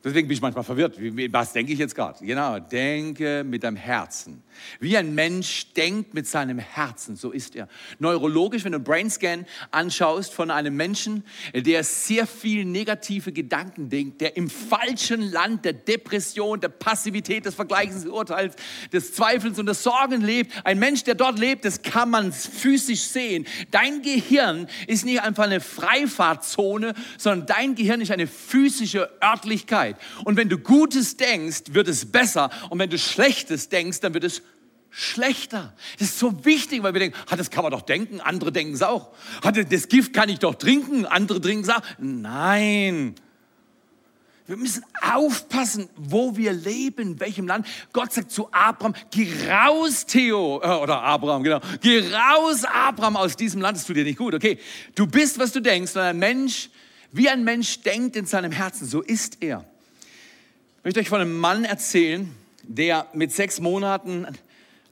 [0.08, 0.98] Deswegen bin ich manchmal verwirrt.
[1.32, 2.26] Was denke ich jetzt gerade?
[2.26, 4.42] Genau, denke mit deinem Herzen.
[4.80, 7.68] Wie ein Mensch denkt mit seinem Herzen, so ist er.
[8.00, 14.22] Neurologisch, wenn du einen Brainscan anschaust von einem Menschen, der sehr viel negative Gedanken denkt,
[14.22, 18.56] der im falschen Land der Depression, der Passivität, des Vergleichens, des Urteils,
[18.94, 20.54] des Zweifels und des Sorgen lebt.
[20.64, 23.46] Ein Mensch, der dort lebt, das kann man physisch sehen.
[23.72, 29.97] Dein Gehirn ist nicht einfach eine Freifahrtzone, sondern dein Gehirn ist eine physische Örtlichkeit.
[30.24, 32.50] Und wenn du Gutes denkst, wird es besser.
[32.70, 34.42] Und wenn du Schlechtes denkst, dann wird es
[34.90, 35.74] schlechter.
[36.00, 38.74] Das ist so wichtig, weil wir denken, ah, das kann man doch denken, andere denken
[38.74, 39.14] es auch.
[39.44, 41.82] Ah, das Gift kann ich doch trinken, andere trinken es auch.
[42.00, 43.16] Nein.
[44.48, 47.68] Wir müssen aufpassen, wo wir leben, in welchem Land.
[47.92, 51.60] Gott sagt zu Abraham, geh raus, Theo, äh, oder Abraham, genau.
[51.82, 53.78] Geh raus, Abraham, aus diesem Land.
[53.78, 54.58] Das tut dir nicht gut, okay.
[54.96, 55.94] Du bist, was du denkst.
[55.98, 56.70] Und ein Mensch,
[57.12, 59.66] wie ein Mensch denkt in seinem Herzen, so ist er.
[60.88, 64.26] Möchte euch von einem Mann erzählen, der mit sechs Monaten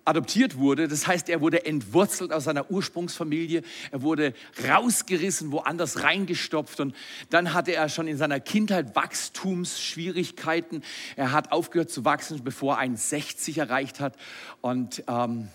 [0.03, 0.89] adoptiert wurde.
[0.89, 3.61] Das heißt, er wurde entwurzelt aus seiner Ursprungsfamilie.
[3.91, 4.33] Er wurde
[4.67, 6.81] rausgerissen, woanders reingestopft.
[6.81, 6.93] Und
[7.29, 10.83] dann hatte er schon in seiner Kindheit Wachstumsschwierigkeiten.
[11.15, 14.17] Er hat aufgehört zu wachsen, bevor er 60 erreicht hat.
[14.59, 15.47] Und ähm,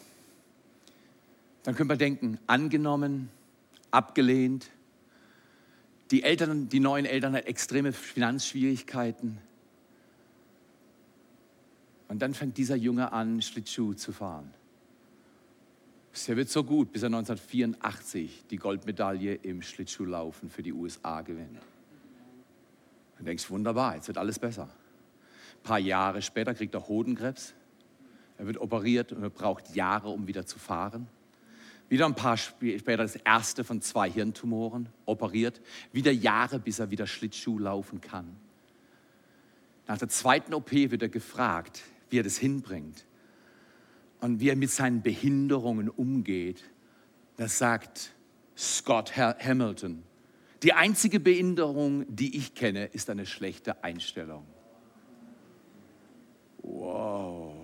[1.64, 3.28] dann könnte man denken, angenommen,
[3.90, 4.70] abgelehnt.
[6.10, 9.36] Die Eltern, die neuen Eltern hatten extreme Finanzschwierigkeiten.
[12.10, 14.52] Und dann fängt dieser Junge an, Schlittschuh zu fahren.
[16.26, 21.60] Er wird so gut, bis er 1984 die Goldmedaille im Schlittschuhlaufen für die USA gewinnt.
[23.16, 24.64] Du denkst, wunderbar, jetzt wird alles besser.
[24.64, 27.54] Ein paar Jahre später kriegt er Hodenkrebs.
[28.38, 31.06] Er wird operiert und er braucht Jahre, um wieder zu fahren.
[31.88, 35.60] Wieder ein paar später das erste von zwei Hirntumoren, operiert.
[35.92, 38.34] Wieder Jahre, bis er wieder Schlittschuh laufen kann.
[39.86, 43.06] Nach der zweiten OP wird er gefragt, wie er das hinbringt
[44.20, 46.62] und wie er mit seinen Behinderungen umgeht.
[47.36, 48.12] Das sagt
[48.56, 50.02] Scott Hamilton.
[50.62, 54.44] Die einzige Behinderung, die ich kenne, ist eine schlechte Einstellung.
[56.62, 57.54] Wow.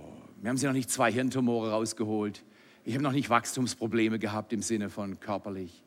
[0.40, 2.42] Wir haben sie noch nicht zwei Hirntumore rausgeholt.
[2.84, 5.82] Ich habe noch nicht Wachstumsprobleme gehabt im Sinne von körperlich.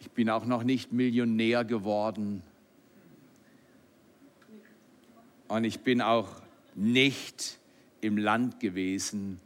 [0.00, 2.42] Ich bin auch noch nicht Millionär geworden
[5.50, 6.28] und ich bin auch
[6.76, 7.58] nicht
[8.00, 9.40] im Land gewesen,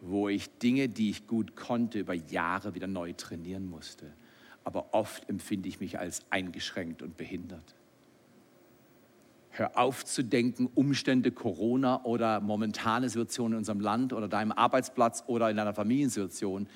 [0.00, 4.12] wo ich Dinge, die ich gut konnte, über Jahre wieder neu trainieren musste.
[4.64, 7.76] Aber oft empfinde ich mich als eingeschränkt und behindert.
[9.50, 15.22] Hör auf zu denken, Umstände, Corona oder momentane Situationen in unserem Land oder deinem Arbeitsplatz
[15.28, 16.66] oder in deiner Familiensituation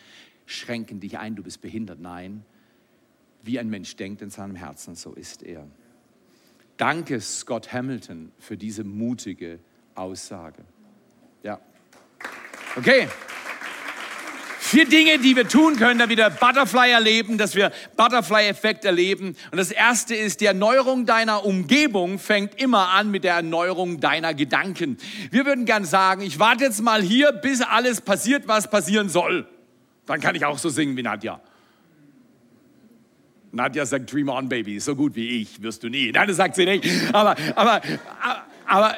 [0.46, 2.00] schränken dich ein, du bist behindert.
[2.00, 2.44] Nein,
[3.42, 5.66] wie ein Mensch denkt in seinem Herzen, so ist er.
[6.80, 9.58] Danke, Scott Hamilton, für diese mutige
[9.94, 10.64] Aussage.
[11.42, 11.60] Ja.
[12.74, 13.06] Okay.
[14.58, 19.36] Vier Dinge, die wir tun können, damit wir Butterfly erleben, dass wir Butterfly-Effekt erleben.
[19.50, 24.32] Und das erste ist, die Erneuerung deiner Umgebung fängt immer an mit der Erneuerung deiner
[24.32, 24.96] Gedanken.
[25.30, 29.46] Wir würden gern sagen, ich warte jetzt mal hier, bis alles passiert, was passieren soll.
[30.06, 31.42] Dann kann ich auch so singen wie Nadja.
[33.52, 34.78] Nadja sagt, Dream on, Baby.
[34.80, 36.12] So gut wie ich wirst du nie.
[36.12, 36.86] Nein, das sagt sie nicht.
[37.12, 37.80] Aber, aber,
[38.66, 38.94] aber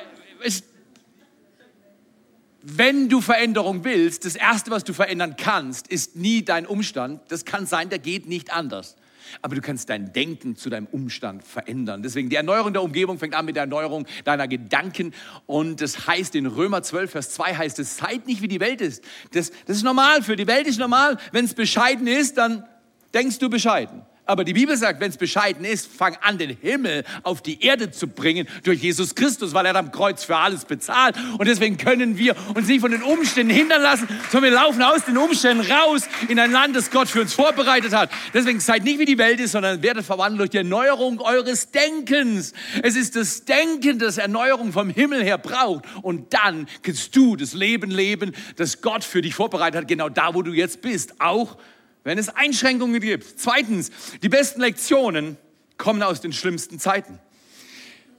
[2.62, 7.21] wenn du Veränderung willst, das Erste, was du verändern kannst, ist nie dein Umstand.
[7.29, 8.97] Das kann sein, der geht nicht anders.
[9.41, 12.03] Aber du kannst dein Denken zu deinem Umstand verändern.
[12.03, 15.15] Deswegen die Erneuerung der Umgebung fängt an mit der Erneuerung deiner Gedanken.
[15.47, 18.81] Und das heißt in Römer 12, Vers 2 heißt es, seid nicht wie die Welt
[18.81, 19.03] ist.
[19.33, 21.19] Das, das ist normal für die Welt ist normal.
[21.33, 22.65] Wenn es bescheiden ist, dann
[23.15, 24.03] denkst du bescheiden.
[24.24, 27.90] Aber die Bibel sagt, wenn es bescheiden ist, fang an, den Himmel auf die Erde
[27.90, 31.16] zu bringen durch Jesus Christus, weil er am Kreuz für alles bezahlt.
[31.38, 35.04] Und deswegen können wir uns nicht von den Umständen hindern lassen, sondern wir laufen aus
[35.04, 38.11] den Umständen raus in ein Land, das Gott für uns vorbereitet hat.
[38.32, 42.52] Deswegen seid nicht wie die Welt ist, sondern werdet verwandelt durch die Erneuerung eures Denkens.
[42.80, 45.85] Es ist das Denken, das Erneuerung vom Himmel her braucht.
[46.00, 50.32] Und dann kannst du das Leben leben, das Gott für dich vorbereitet hat, genau da,
[50.32, 51.20] wo du jetzt bist.
[51.20, 51.56] Auch
[52.05, 53.38] wenn es Einschränkungen gibt.
[53.38, 53.91] Zweitens,
[54.23, 55.37] die besten Lektionen
[55.79, 57.19] kommen aus den schlimmsten Zeiten.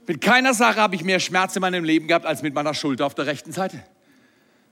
[0.08, 3.06] Mit keiner Sache habe ich mehr Schmerz in meinem Leben gehabt als mit meiner Schulter
[3.06, 3.84] auf der rechten Seite.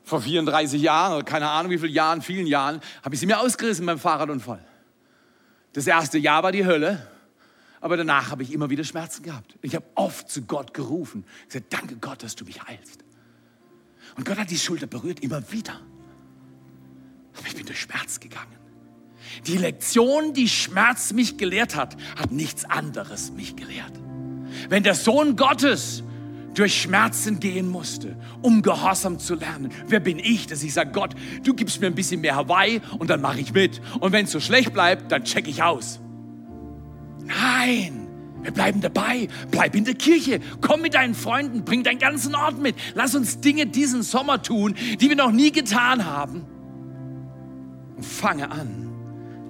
[0.04, 3.40] Vor 34 Jahren oder keine Ahnung wie vielen Jahren, vielen Jahren, habe ich sie mir
[3.40, 4.66] ausgerissen beim Fahrradunfall.
[5.74, 7.08] Das erste Jahr war die Hölle,
[7.80, 9.56] aber danach habe ich immer wieder Schmerzen gehabt.
[9.62, 13.04] Ich habe oft zu Gott gerufen, gesagt, danke Gott, dass du mich heilst.
[14.18, 15.80] Und Gott hat die Schulter berührt, immer wieder.
[17.38, 18.61] Aber ich bin durch Schmerz gegangen.
[19.48, 23.94] Die Lektion, die Schmerz mich gelehrt hat, hat nichts anderes mich gelehrt.
[24.70, 26.04] Wenn der Sohn Gottes
[26.54, 29.72] durch Schmerzen gehen musste, um Gehorsam zu lernen.
[29.88, 33.10] Wer bin ich, dass ich sage, Gott, du gibst mir ein bisschen mehr Hawaii und
[33.10, 33.82] dann mache ich mit.
[34.00, 36.00] Und wenn es so schlecht bleibt, dann check ich aus.
[37.24, 38.08] Nein,
[38.42, 39.28] wir bleiben dabei.
[39.50, 40.40] Bleib in der Kirche.
[40.62, 41.64] Komm mit deinen Freunden.
[41.64, 42.76] Bring deinen ganzen Ort mit.
[42.96, 46.46] Lass uns Dinge diesen Sommer tun, die wir noch nie getan haben.
[47.96, 48.91] Und fange an,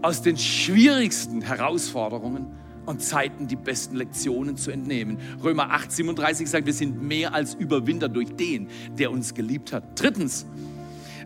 [0.02, 2.48] aus den schwierigsten Herausforderungen
[2.86, 5.18] und Zeiten die besten Lektionen zu entnehmen.
[5.44, 9.84] Römer 8, 37 sagt, wir sind mehr als Überwinder durch den, der uns geliebt hat.
[10.00, 10.46] Drittens,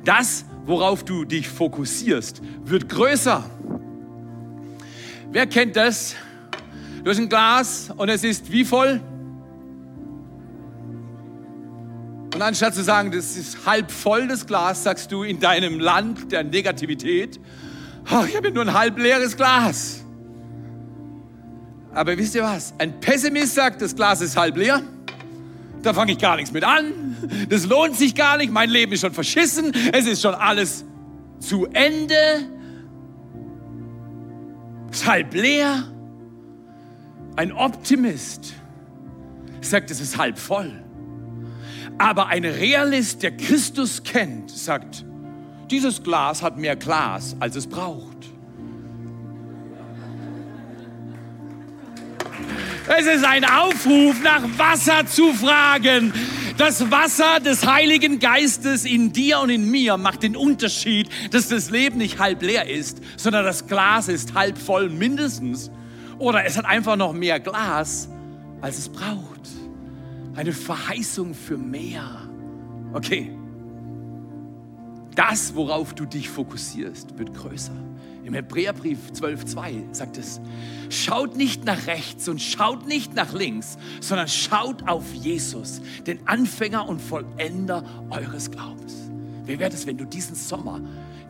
[0.04, 3.50] das, worauf du dich fokussierst, wird größer.
[5.32, 6.16] Wer kennt das?
[7.04, 9.02] Du hast ein Glas und es ist wie voll?
[12.34, 16.34] Und anstatt zu sagen, das ist halb voll, das Glas, sagst du in deinem Land
[16.34, 17.40] der Negativität,
[18.12, 20.04] oh, ich habe nur ein halb leeres Glas.
[21.94, 22.74] Aber wisst ihr was?
[22.78, 24.82] Ein Pessimist sagt, das Glas ist halb leer.
[25.82, 27.16] Da fange ich gar nichts mit an.
[27.50, 28.52] Das lohnt sich gar nicht.
[28.52, 29.72] Mein Leben ist schon verschissen.
[29.94, 30.84] Es ist schon alles
[31.40, 32.16] zu Ende.
[34.92, 35.84] Ist halb leer.
[37.36, 38.54] Ein Optimist
[39.62, 40.84] sagt, es ist halb voll.
[41.98, 45.06] Aber ein Realist, der Christus kennt, sagt,
[45.72, 48.16] dieses Glas hat mehr Glas, als es braucht.
[52.88, 56.14] Es ist ein Aufruf, nach Wasser zu fragen.
[56.58, 61.72] Das Wasser des Heiligen Geistes in dir und in mir macht den Unterschied, dass das
[61.72, 65.72] Leben nicht halb leer ist, sondern das Glas ist halb voll mindestens.
[66.20, 68.08] Oder es hat einfach noch mehr Glas,
[68.62, 69.42] als es braucht.
[70.36, 72.30] Eine Verheißung für mehr.
[72.94, 73.32] Okay.
[75.16, 77.74] Das, worauf du dich fokussierst, wird größer.
[78.26, 80.42] Im Hebräerbrief 12.2 sagt es,
[80.90, 86.88] schaut nicht nach rechts und schaut nicht nach links, sondern schaut auf Jesus, den Anfänger
[86.90, 88.94] und Vollender eures Glaubens.
[89.46, 90.82] Wie wäre es, wenn du diesen Sommer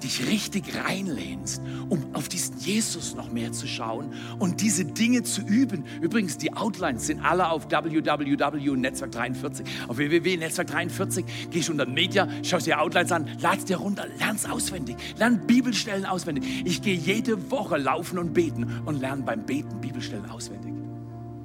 [0.04, 5.42] dich richtig reinlehnst, um auf diesen Jesus noch mehr zu schauen und diese Dinge zu
[5.42, 5.86] üben.
[6.02, 9.66] Übrigens, die Outlines sind alle auf www.netzwerk43.
[9.88, 14.98] Auf www.netzwerk43 gehst du unter Media, schaust dir Outlines an, ladst dir runter, lernst auswendig,
[15.18, 16.64] lern Bibelstellen auswendig.
[16.66, 20.74] Ich gehe jede Woche laufen und beten und lerne beim Beten Bibelstellen auswendig.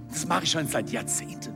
[0.09, 1.55] Das mache ich schon seit Jahrzehnten.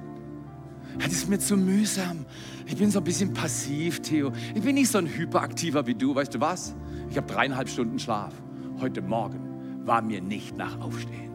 [0.98, 2.24] Das ist mir zu mühsam.
[2.66, 4.32] Ich bin so ein bisschen passiv, Theo.
[4.54, 6.14] Ich bin nicht so ein hyperaktiver wie du.
[6.14, 6.74] Weißt du was?
[7.10, 8.32] Ich habe dreieinhalb Stunden Schlaf.
[8.80, 11.30] Heute Morgen war mir nicht nach Aufstehen.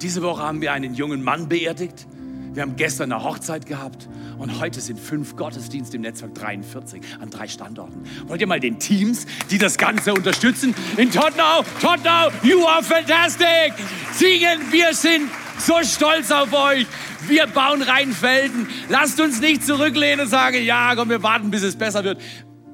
[0.00, 2.06] Diese Woche haben wir einen jungen Mann beerdigt.
[2.52, 7.30] Wir haben gestern eine Hochzeit gehabt und heute sind fünf Gottesdienste im Netzwerk 43 an
[7.30, 8.04] drei Standorten.
[8.28, 13.72] Wollt ihr mal den Teams, die das Ganze unterstützen, in Tottenau, Tottenau, you are fantastic,
[14.12, 16.86] singen, wir sind so stolz auf euch.
[17.26, 18.68] Wir bauen Rheinfelden.
[18.88, 22.20] Lasst uns nicht zurücklehnen und sagen, ja, komm, wir warten, bis es besser wird.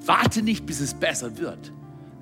[0.07, 1.73] Warte nicht, bis es besser wird.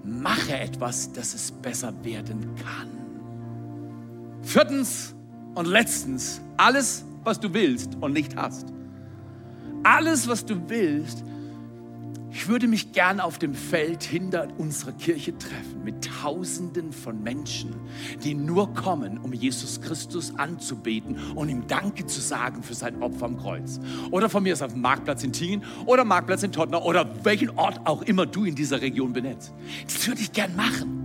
[0.05, 2.89] Mache etwas, dass es besser werden kann.
[4.43, 5.15] Viertens
[5.55, 8.73] und letztens, alles, was du willst und nicht hast.
[9.83, 11.25] Alles, was du willst
[12.31, 17.75] ich würde mich gern auf dem Feld hinter unserer Kirche treffen mit Tausenden von Menschen,
[18.23, 23.27] die nur kommen, um Jesus Christus anzubeten und ihm Danke zu sagen für sein Opfer
[23.27, 23.81] am Kreuz.
[24.11, 27.51] Oder von mir ist auf dem Marktplatz in Tingen oder Marktplatz in Tottenham oder welchen
[27.51, 29.53] Ort auch immer du in dieser Region benennst.
[29.87, 30.98] Das würde ich gern machen.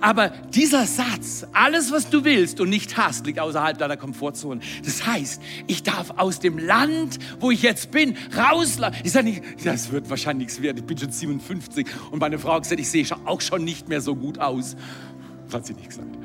[0.00, 4.60] Aber dieser Satz, alles was du willst und nicht hast, liegt außerhalb deiner Komfortzone.
[4.84, 8.98] Das heißt, ich darf aus dem Land, wo ich jetzt bin, rauslaufen.
[9.04, 10.78] Ich sage nicht, das wird wahrscheinlich nichts werden.
[10.78, 14.00] Ich bin schon 57 und meine Frau hat gesagt, ich sehe auch schon nicht mehr
[14.00, 14.76] so gut aus.
[15.46, 16.16] Das hat sie nicht gesagt.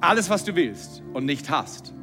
[0.00, 1.94] Alles, was du willst und nicht hast,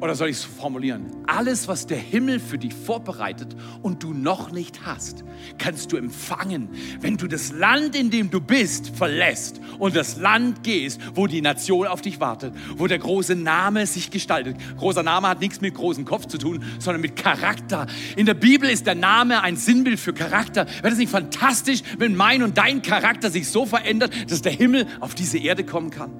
[0.00, 1.06] oder soll ich es formulieren?
[1.26, 5.24] Alles, was der Himmel für dich vorbereitet und du noch nicht hast,
[5.58, 6.68] kannst du empfangen,
[7.00, 11.40] wenn du das Land, in dem du bist, verlässt und das Land gehst, wo die
[11.40, 14.56] Nation auf dich wartet, wo der große Name sich gestaltet.
[14.76, 17.86] Großer Name hat nichts mit großem Kopf zu tun, sondern mit Charakter.
[18.16, 20.66] In der Bibel ist der Name ein Sinnbild für Charakter.
[20.66, 24.86] Wäre das nicht fantastisch, wenn mein und dein Charakter sich so verändert, dass der Himmel
[25.00, 26.10] auf diese Erde kommen kann?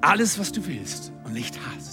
[0.00, 1.91] Alles, was du willst und nicht hast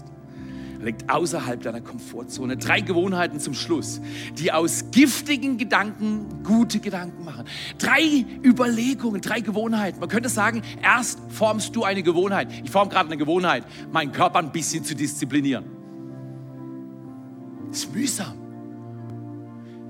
[0.82, 2.58] liegt außerhalb deiner Komfortzone.
[2.58, 4.02] Drei Gewohnheiten zum Schluss,
[4.38, 7.46] die aus giftigen Gedanken gute Gedanken machen.
[7.78, 10.00] Drei Überlegungen, drei Gewohnheiten.
[10.00, 12.50] Man könnte sagen, erst formst du eine Gewohnheit.
[12.64, 15.66] Ich form gerade eine Gewohnheit, meinen Körper ein bisschen zu disziplinieren.
[17.70, 18.34] Das ist mühsam.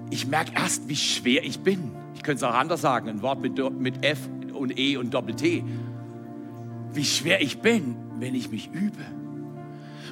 [0.09, 1.91] Ich merke erst, wie schwer ich bin.
[2.15, 4.19] Ich könnte es auch anders sagen, ein Wort mit, mit F
[4.53, 5.63] und E und Doppel-T.
[6.93, 9.18] wie schwer ich bin, wenn ich mich übe.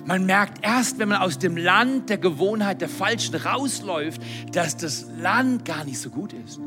[0.07, 4.21] Man merkt erst, wenn man aus dem Land der Gewohnheit der Falschen rausläuft,
[4.53, 6.61] dass das Land gar nicht so gut ist.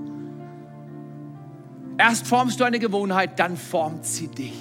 [1.96, 4.52] Erst formst du eine Gewohnheit, dann formt sie dich.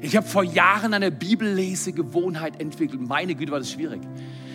[0.00, 3.02] Ich habe vor Jahren eine Bibellesegewohnheit entwickelt.
[3.02, 4.00] Meine Güte, war das schwierig.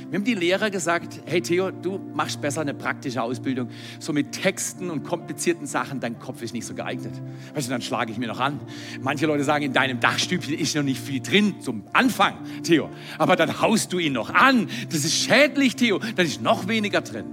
[0.10, 3.70] Wir haben die Lehrer gesagt, hey Theo, du machst besser eine praktische Ausbildung.
[4.00, 7.14] So mit Texten und komplizierten Sachen, dein Kopf ist nicht so geeignet.
[7.54, 8.62] Weißt du, dann schlage ich mir noch an.
[9.02, 12.90] Manche Leute sagen, in deinem Dachstübchen ist noch nicht viel drin zum Anfang, Theo.
[13.18, 14.70] Aber dann haust du ihn noch an.
[14.90, 16.00] Das ist schädlich, Theo.
[16.00, 17.26] Dann ist noch weniger drin.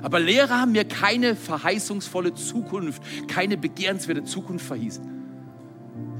[0.00, 5.04] Aber Lehrer haben mir keine verheißungsvolle Zukunft, keine begehrenswerte Zukunft verhießen.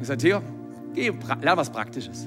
[0.03, 0.43] Ich sagte, Theo,
[0.95, 2.27] geh, lern was Praktisches.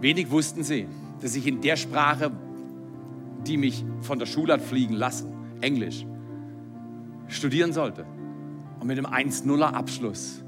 [0.00, 0.86] Wenig wussten sie
[1.20, 2.30] dass ich in der Sprache,
[3.46, 6.06] die mich von der Schule hat fliegen lassen, Englisch,
[7.28, 8.06] studieren sollte.
[8.80, 10.42] Und mit einem 1-0er Abschluss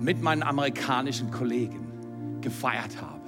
[0.00, 3.24] mit meinen amerikanischen Kollegen gefeiert habe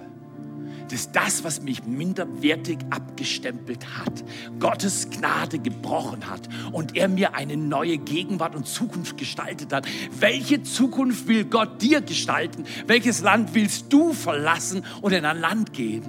[0.91, 4.25] dass das, was mich minderwertig abgestempelt hat,
[4.61, 9.87] Gottes Gnade gebrochen hat und er mir eine neue Gegenwart und Zukunft gestaltet hat.
[10.19, 12.65] Welche Zukunft will Gott dir gestalten?
[12.87, 16.05] Welches Land willst du verlassen und in ein Land gehen,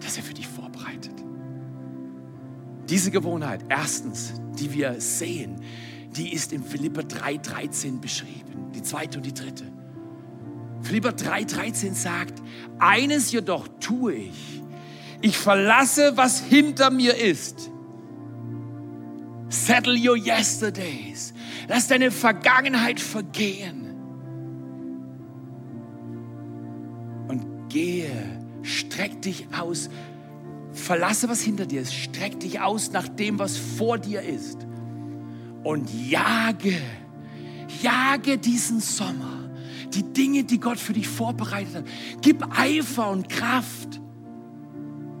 [0.00, 1.14] das er für dich vorbereitet.
[2.88, 5.60] Diese Gewohnheit, erstens, die wir sehen,
[6.16, 8.72] die ist in Philipper 3,13 beschrieben.
[8.74, 9.64] Die zweite und die dritte.
[10.82, 12.42] Philipper 3,13 sagt,
[12.78, 14.62] eines jedoch tue ich.
[15.20, 17.70] Ich verlasse, was hinter mir ist.
[19.50, 21.34] Settle your yesterdays.
[21.68, 23.94] Lass deine Vergangenheit vergehen.
[27.28, 28.39] Und gehe
[29.00, 29.88] Streck dich aus.
[30.72, 31.94] Verlasse, was hinter dir ist.
[31.94, 34.66] Streck dich aus nach dem, was vor dir ist.
[35.64, 36.78] Und jage,
[37.80, 39.48] jage diesen Sommer.
[39.94, 41.84] Die Dinge, die Gott für dich vorbereitet hat.
[42.20, 44.02] Gib Eifer und Kraft.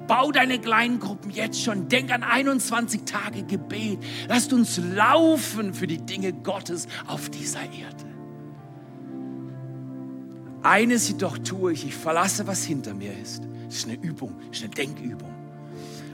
[0.06, 1.88] Bau deine kleinen Gruppen jetzt schon.
[1.88, 3.98] Denk an 21 Tage Gebet.
[4.28, 8.04] Lasst uns laufen für die Dinge Gottes auf dieser Erde.
[10.62, 13.48] Eines jedoch tue ich, ich verlasse, was hinter mir ist.
[13.70, 15.32] Das ist eine Übung, das ist eine Denkübung.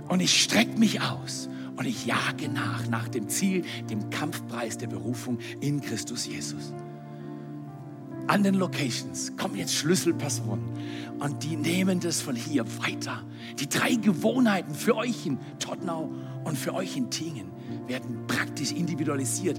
[0.08, 4.88] Und ich strecke mich aus und ich jage nach, nach dem Ziel, dem Kampfpreis der
[4.88, 6.74] Berufung in Christus Jesus.
[8.26, 10.68] An den Locations kommen jetzt Schlüsselpersonen
[11.18, 13.24] und die nehmen das von hier weiter.
[13.58, 16.12] Die drei Gewohnheiten für euch in Tottenau
[16.44, 17.50] und für euch in Tingen
[17.86, 19.58] werden praktisch individualisiert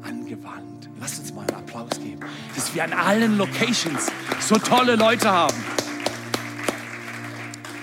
[0.00, 0.88] angewandt.
[0.98, 2.20] Lasst uns mal einen Applaus geben,
[2.54, 5.83] dass wir an allen Locations so tolle Leute haben.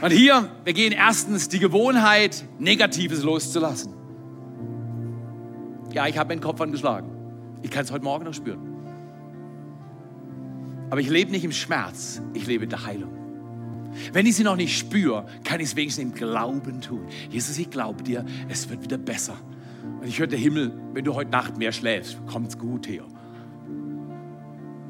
[0.01, 3.93] Und hier, wir gehen erstens die Gewohnheit, Negatives loszulassen.
[5.93, 7.11] Ja, ich habe meinen Kopf angeschlagen.
[7.61, 8.71] Ich kann es heute Morgen noch spüren.
[10.89, 13.11] Aber ich lebe nicht im Schmerz, ich lebe in der Heilung.
[14.11, 17.05] Wenn ich sie noch nicht spüre, kann ich es wenigstens im Glauben tun.
[17.29, 19.35] Jesus, ich glaube dir, es wird wieder besser.
[20.01, 23.05] Und ich höre der Himmel, wenn du heute Nacht mehr schläfst, kommt's gut, Theo.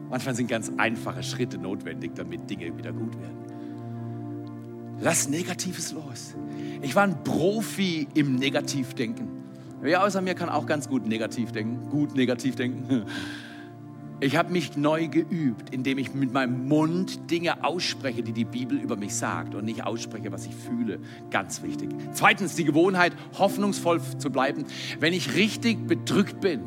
[0.10, 3.51] Manchmal sind ganz einfache Schritte notwendig, damit Dinge wieder gut werden.
[5.02, 6.36] Lass Negatives los.
[6.82, 9.28] Ich war ein Profi im Negativdenken.
[9.82, 11.90] Wer außer mir kann auch ganz gut negativ denken?
[11.90, 13.06] Gut negativ denken.
[14.24, 18.78] Ich habe mich neu geübt, indem ich mit meinem Mund Dinge ausspreche, die die Bibel
[18.78, 21.00] über mich sagt und nicht ausspreche, was ich fühle.
[21.32, 21.90] Ganz wichtig.
[22.14, 24.66] Zweitens die Gewohnheit, hoffnungsvoll zu bleiben.
[25.00, 26.62] Wenn ich richtig bedrückt bin,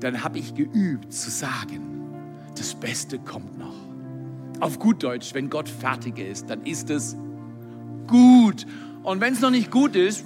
[0.00, 2.10] dann habe ich geübt zu sagen,
[2.58, 3.76] das Beste kommt noch.
[4.58, 7.16] Auf gut Deutsch, wenn Gott fertig ist, dann ist es
[8.06, 8.66] gut.
[9.02, 10.24] Und wenn es noch nicht gut ist,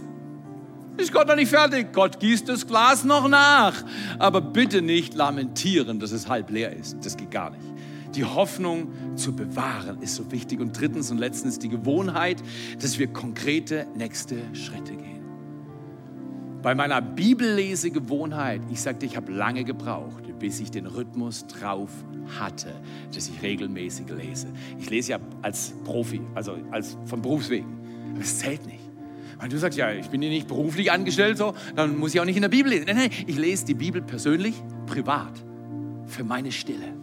[0.97, 1.93] ist Gott noch nicht fertig.
[1.93, 3.85] Gott gießt das Glas noch nach.
[4.19, 7.05] Aber bitte nicht lamentieren, dass es halb leer ist.
[7.05, 7.65] Das geht gar nicht.
[8.15, 10.61] Die Hoffnung zu bewahren ist so wichtig.
[10.61, 12.43] Und drittens und letztens die Gewohnheit,
[12.81, 15.20] dass wir konkrete nächste Schritte gehen.
[16.63, 21.91] Bei meiner Bibellesegewohnheit, ich sagte, ich habe lange gebraucht, bis ich den Rhythmus drauf
[22.39, 22.75] hatte,
[23.15, 24.49] dass ich regelmäßig lese.
[24.79, 27.79] Ich lese ja als Profi, also als von Berufswegen.
[28.13, 28.81] Aber es zählt nicht.
[29.39, 32.27] Weil du sagst, ja, ich bin hier nicht beruflich angestellt, so, dann muss ich auch
[32.27, 32.85] nicht in der Bibel lesen.
[32.87, 35.33] Nein, nein, ich lese die Bibel persönlich, privat,
[36.05, 36.95] für meine Stille.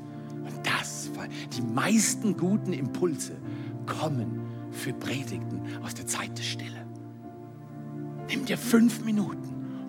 [0.46, 3.38] Und das, weil die meisten guten Impulse
[3.88, 4.40] kommen
[4.70, 6.86] für Predigten aus der Zeit der Stille.
[8.30, 9.47] Nimm dir fünf Minuten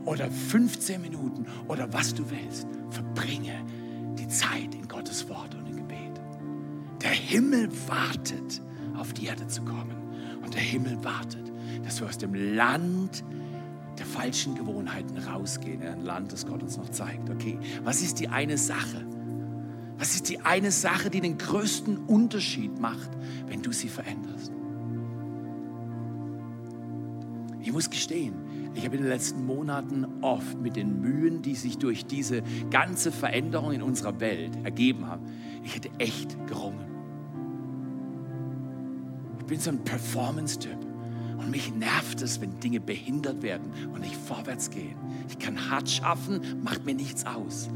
[0.08, 2.66] oder 15 Minuten oder was du willst.
[2.90, 3.62] Verbringe
[4.18, 6.20] die Zeit in Gottes Wort und im Gebet.
[7.02, 8.62] Der Himmel wartet,
[8.96, 9.94] auf die Erde zu kommen.
[10.42, 11.52] Und der Himmel wartet,
[11.84, 13.22] dass wir aus dem Land
[13.98, 17.28] der falschen Gewohnheiten rausgehen in ein Land, das Gott uns noch zeigt.
[17.28, 19.04] Okay, was ist die eine Sache,
[19.98, 23.10] Was ist die eine Sache, die den größten Unterschied macht,
[23.48, 24.52] wenn du sie veränderst?
[27.60, 31.78] Ich muss gestehen, ich habe in den letzten Monaten oft mit den Mühen, die sich
[31.78, 35.26] durch diese ganze Veränderung in unserer Welt ergeben haben,
[35.64, 36.86] ich hätte echt gerungen.
[39.38, 40.76] Ich bin so ein Performance-Typ.
[41.38, 44.96] Und mich nervt es, wenn Dinge behindert werden und nicht vorwärts gehen.
[45.28, 47.70] Ich kann hart schaffen, macht mir nichts aus.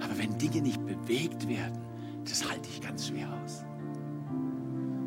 [0.00, 1.78] Aber wenn Dinge nicht bewegt werden,
[2.24, 3.64] das halte ich ganz schwer aus.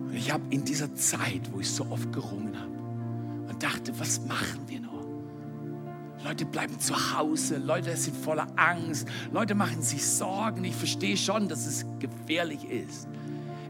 [0.07, 4.25] Und ich habe in dieser Zeit, wo ich so oft gerungen habe und dachte, was
[4.25, 4.98] machen wir noch?
[6.23, 10.63] Leute bleiben zu Hause, Leute sind voller Angst, Leute machen sich Sorgen.
[10.65, 13.07] Ich verstehe schon, dass es gefährlich ist.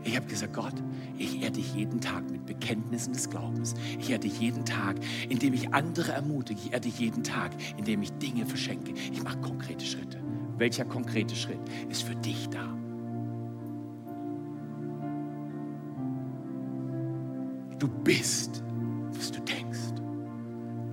[0.04, 0.74] Ich habe gesagt, Gott,
[1.18, 3.76] ich ehre dich jeden Tag mit Bekenntnissen des Glaubens.
[4.00, 4.96] Ich ehre dich jeden Tag,
[5.28, 6.60] indem ich andere ermutige.
[6.60, 8.94] Ich ehre dich jeden Tag, indem ich Dinge verschenke.
[9.12, 10.20] Ich mache konkrete Schritte.
[10.58, 12.66] Welcher konkrete Schritt ist für dich da?
[17.78, 18.64] Du bist,
[19.14, 19.59] was du denkst.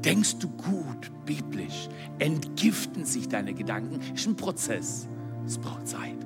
[0.07, 1.89] Denkst du gut, biblisch,
[2.21, 4.01] entgiften sich deine Gedanken.
[4.15, 5.09] Ist ein Prozess.
[5.45, 6.25] Es braucht Zeit.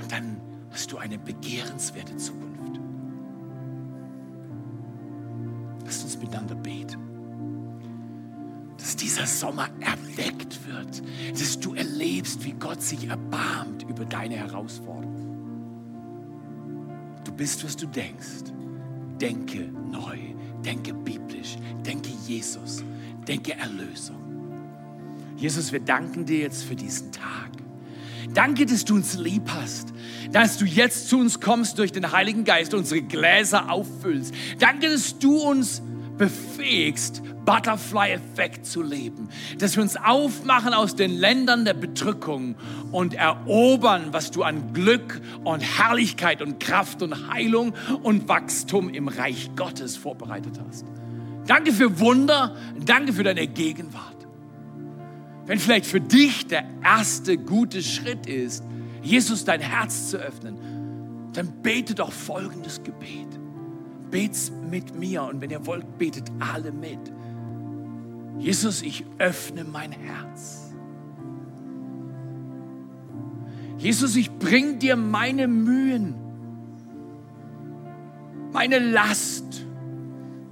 [0.00, 2.80] Und dann hast du eine begehrenswerte Zukunft.
[5.84, 7.00] Lass uns miteinander beten.
[8.76, 15.26] Dass dieser Sommer erweckt wird, dass du erlebst, wie Gott sich erbarmt über deine Herausforderung.
[17.24, 18.52] Du bist, was du denkst.
[19.20, 20.18] Denke neu,
[20.64, 21.27] denke biblisch,
[21.86, 22.82] denke Jesus,
[23.26, 24.16] denke Erlösung.
[25.36, 27.50] Jesus, wir danken dir jetzt für diesen Tag.
[28.34, 29.92] Danke, dass du uns lieb hast,
[30.32, 34.34] dass du jetzt zu uns kommst durch den Heiligen Geist, unsere Gläser auffüllst.
[34.58, 35.82] Danke, dass du uns
[36.18, 42.56] befähigst, Butterfly-Effekt zu leben, dass wir uns aufmachen aus den Ländern der Bedrückung
[42.92, 47.72] und erobern, was du an Glück und Herrlichkeit und Kraft und Heilung
[48.02, 50.84] und Wachstum im Reich Gottes vorbereitet hast.
[51.48, 54.28] Danke für Wunder, danke für deine Gegenwart.
[55.46, 58.62] Wenn vielleicht für dich der erste gute Schritt ist,
[59.02, 60.58] Jesus dein Herz zu öffnen,
[61.32, 63.40] dann bete doch folgendes Gebet.
[64.10, 67.00] Bet's mit mir und wenn ihr wollt, betet alle mit.
[68.38, 70.74] Jesus, ich öffne mein Herz.
[73.78, 76.14] Jesus, ich bring dir meine Mühen,
[78.52, 79.64] meine Last,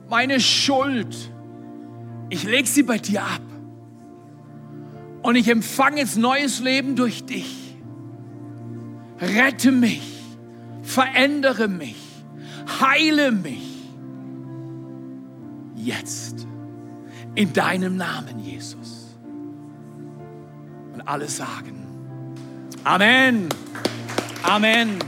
[0.08, 1.16] meine Schuld.
[2.28, 3.40] Ich lege sie bei dir ab.
[5.22, 7.76] Und ich empfange jetzt neues Leben durch dich.
[9.20, 10.22] Rette mich,
[10.82, 11.96] verändere mich,
[12.80, 13.62] heile mich.
[15.74, 16.46] Jetzt.
[17.34, 19.16] In deinem Namen, Jesus.
[20.94, 21.86] Und alle sagen,
[22.86, 23.48] Amen.
[24.44, 24.98] Amen.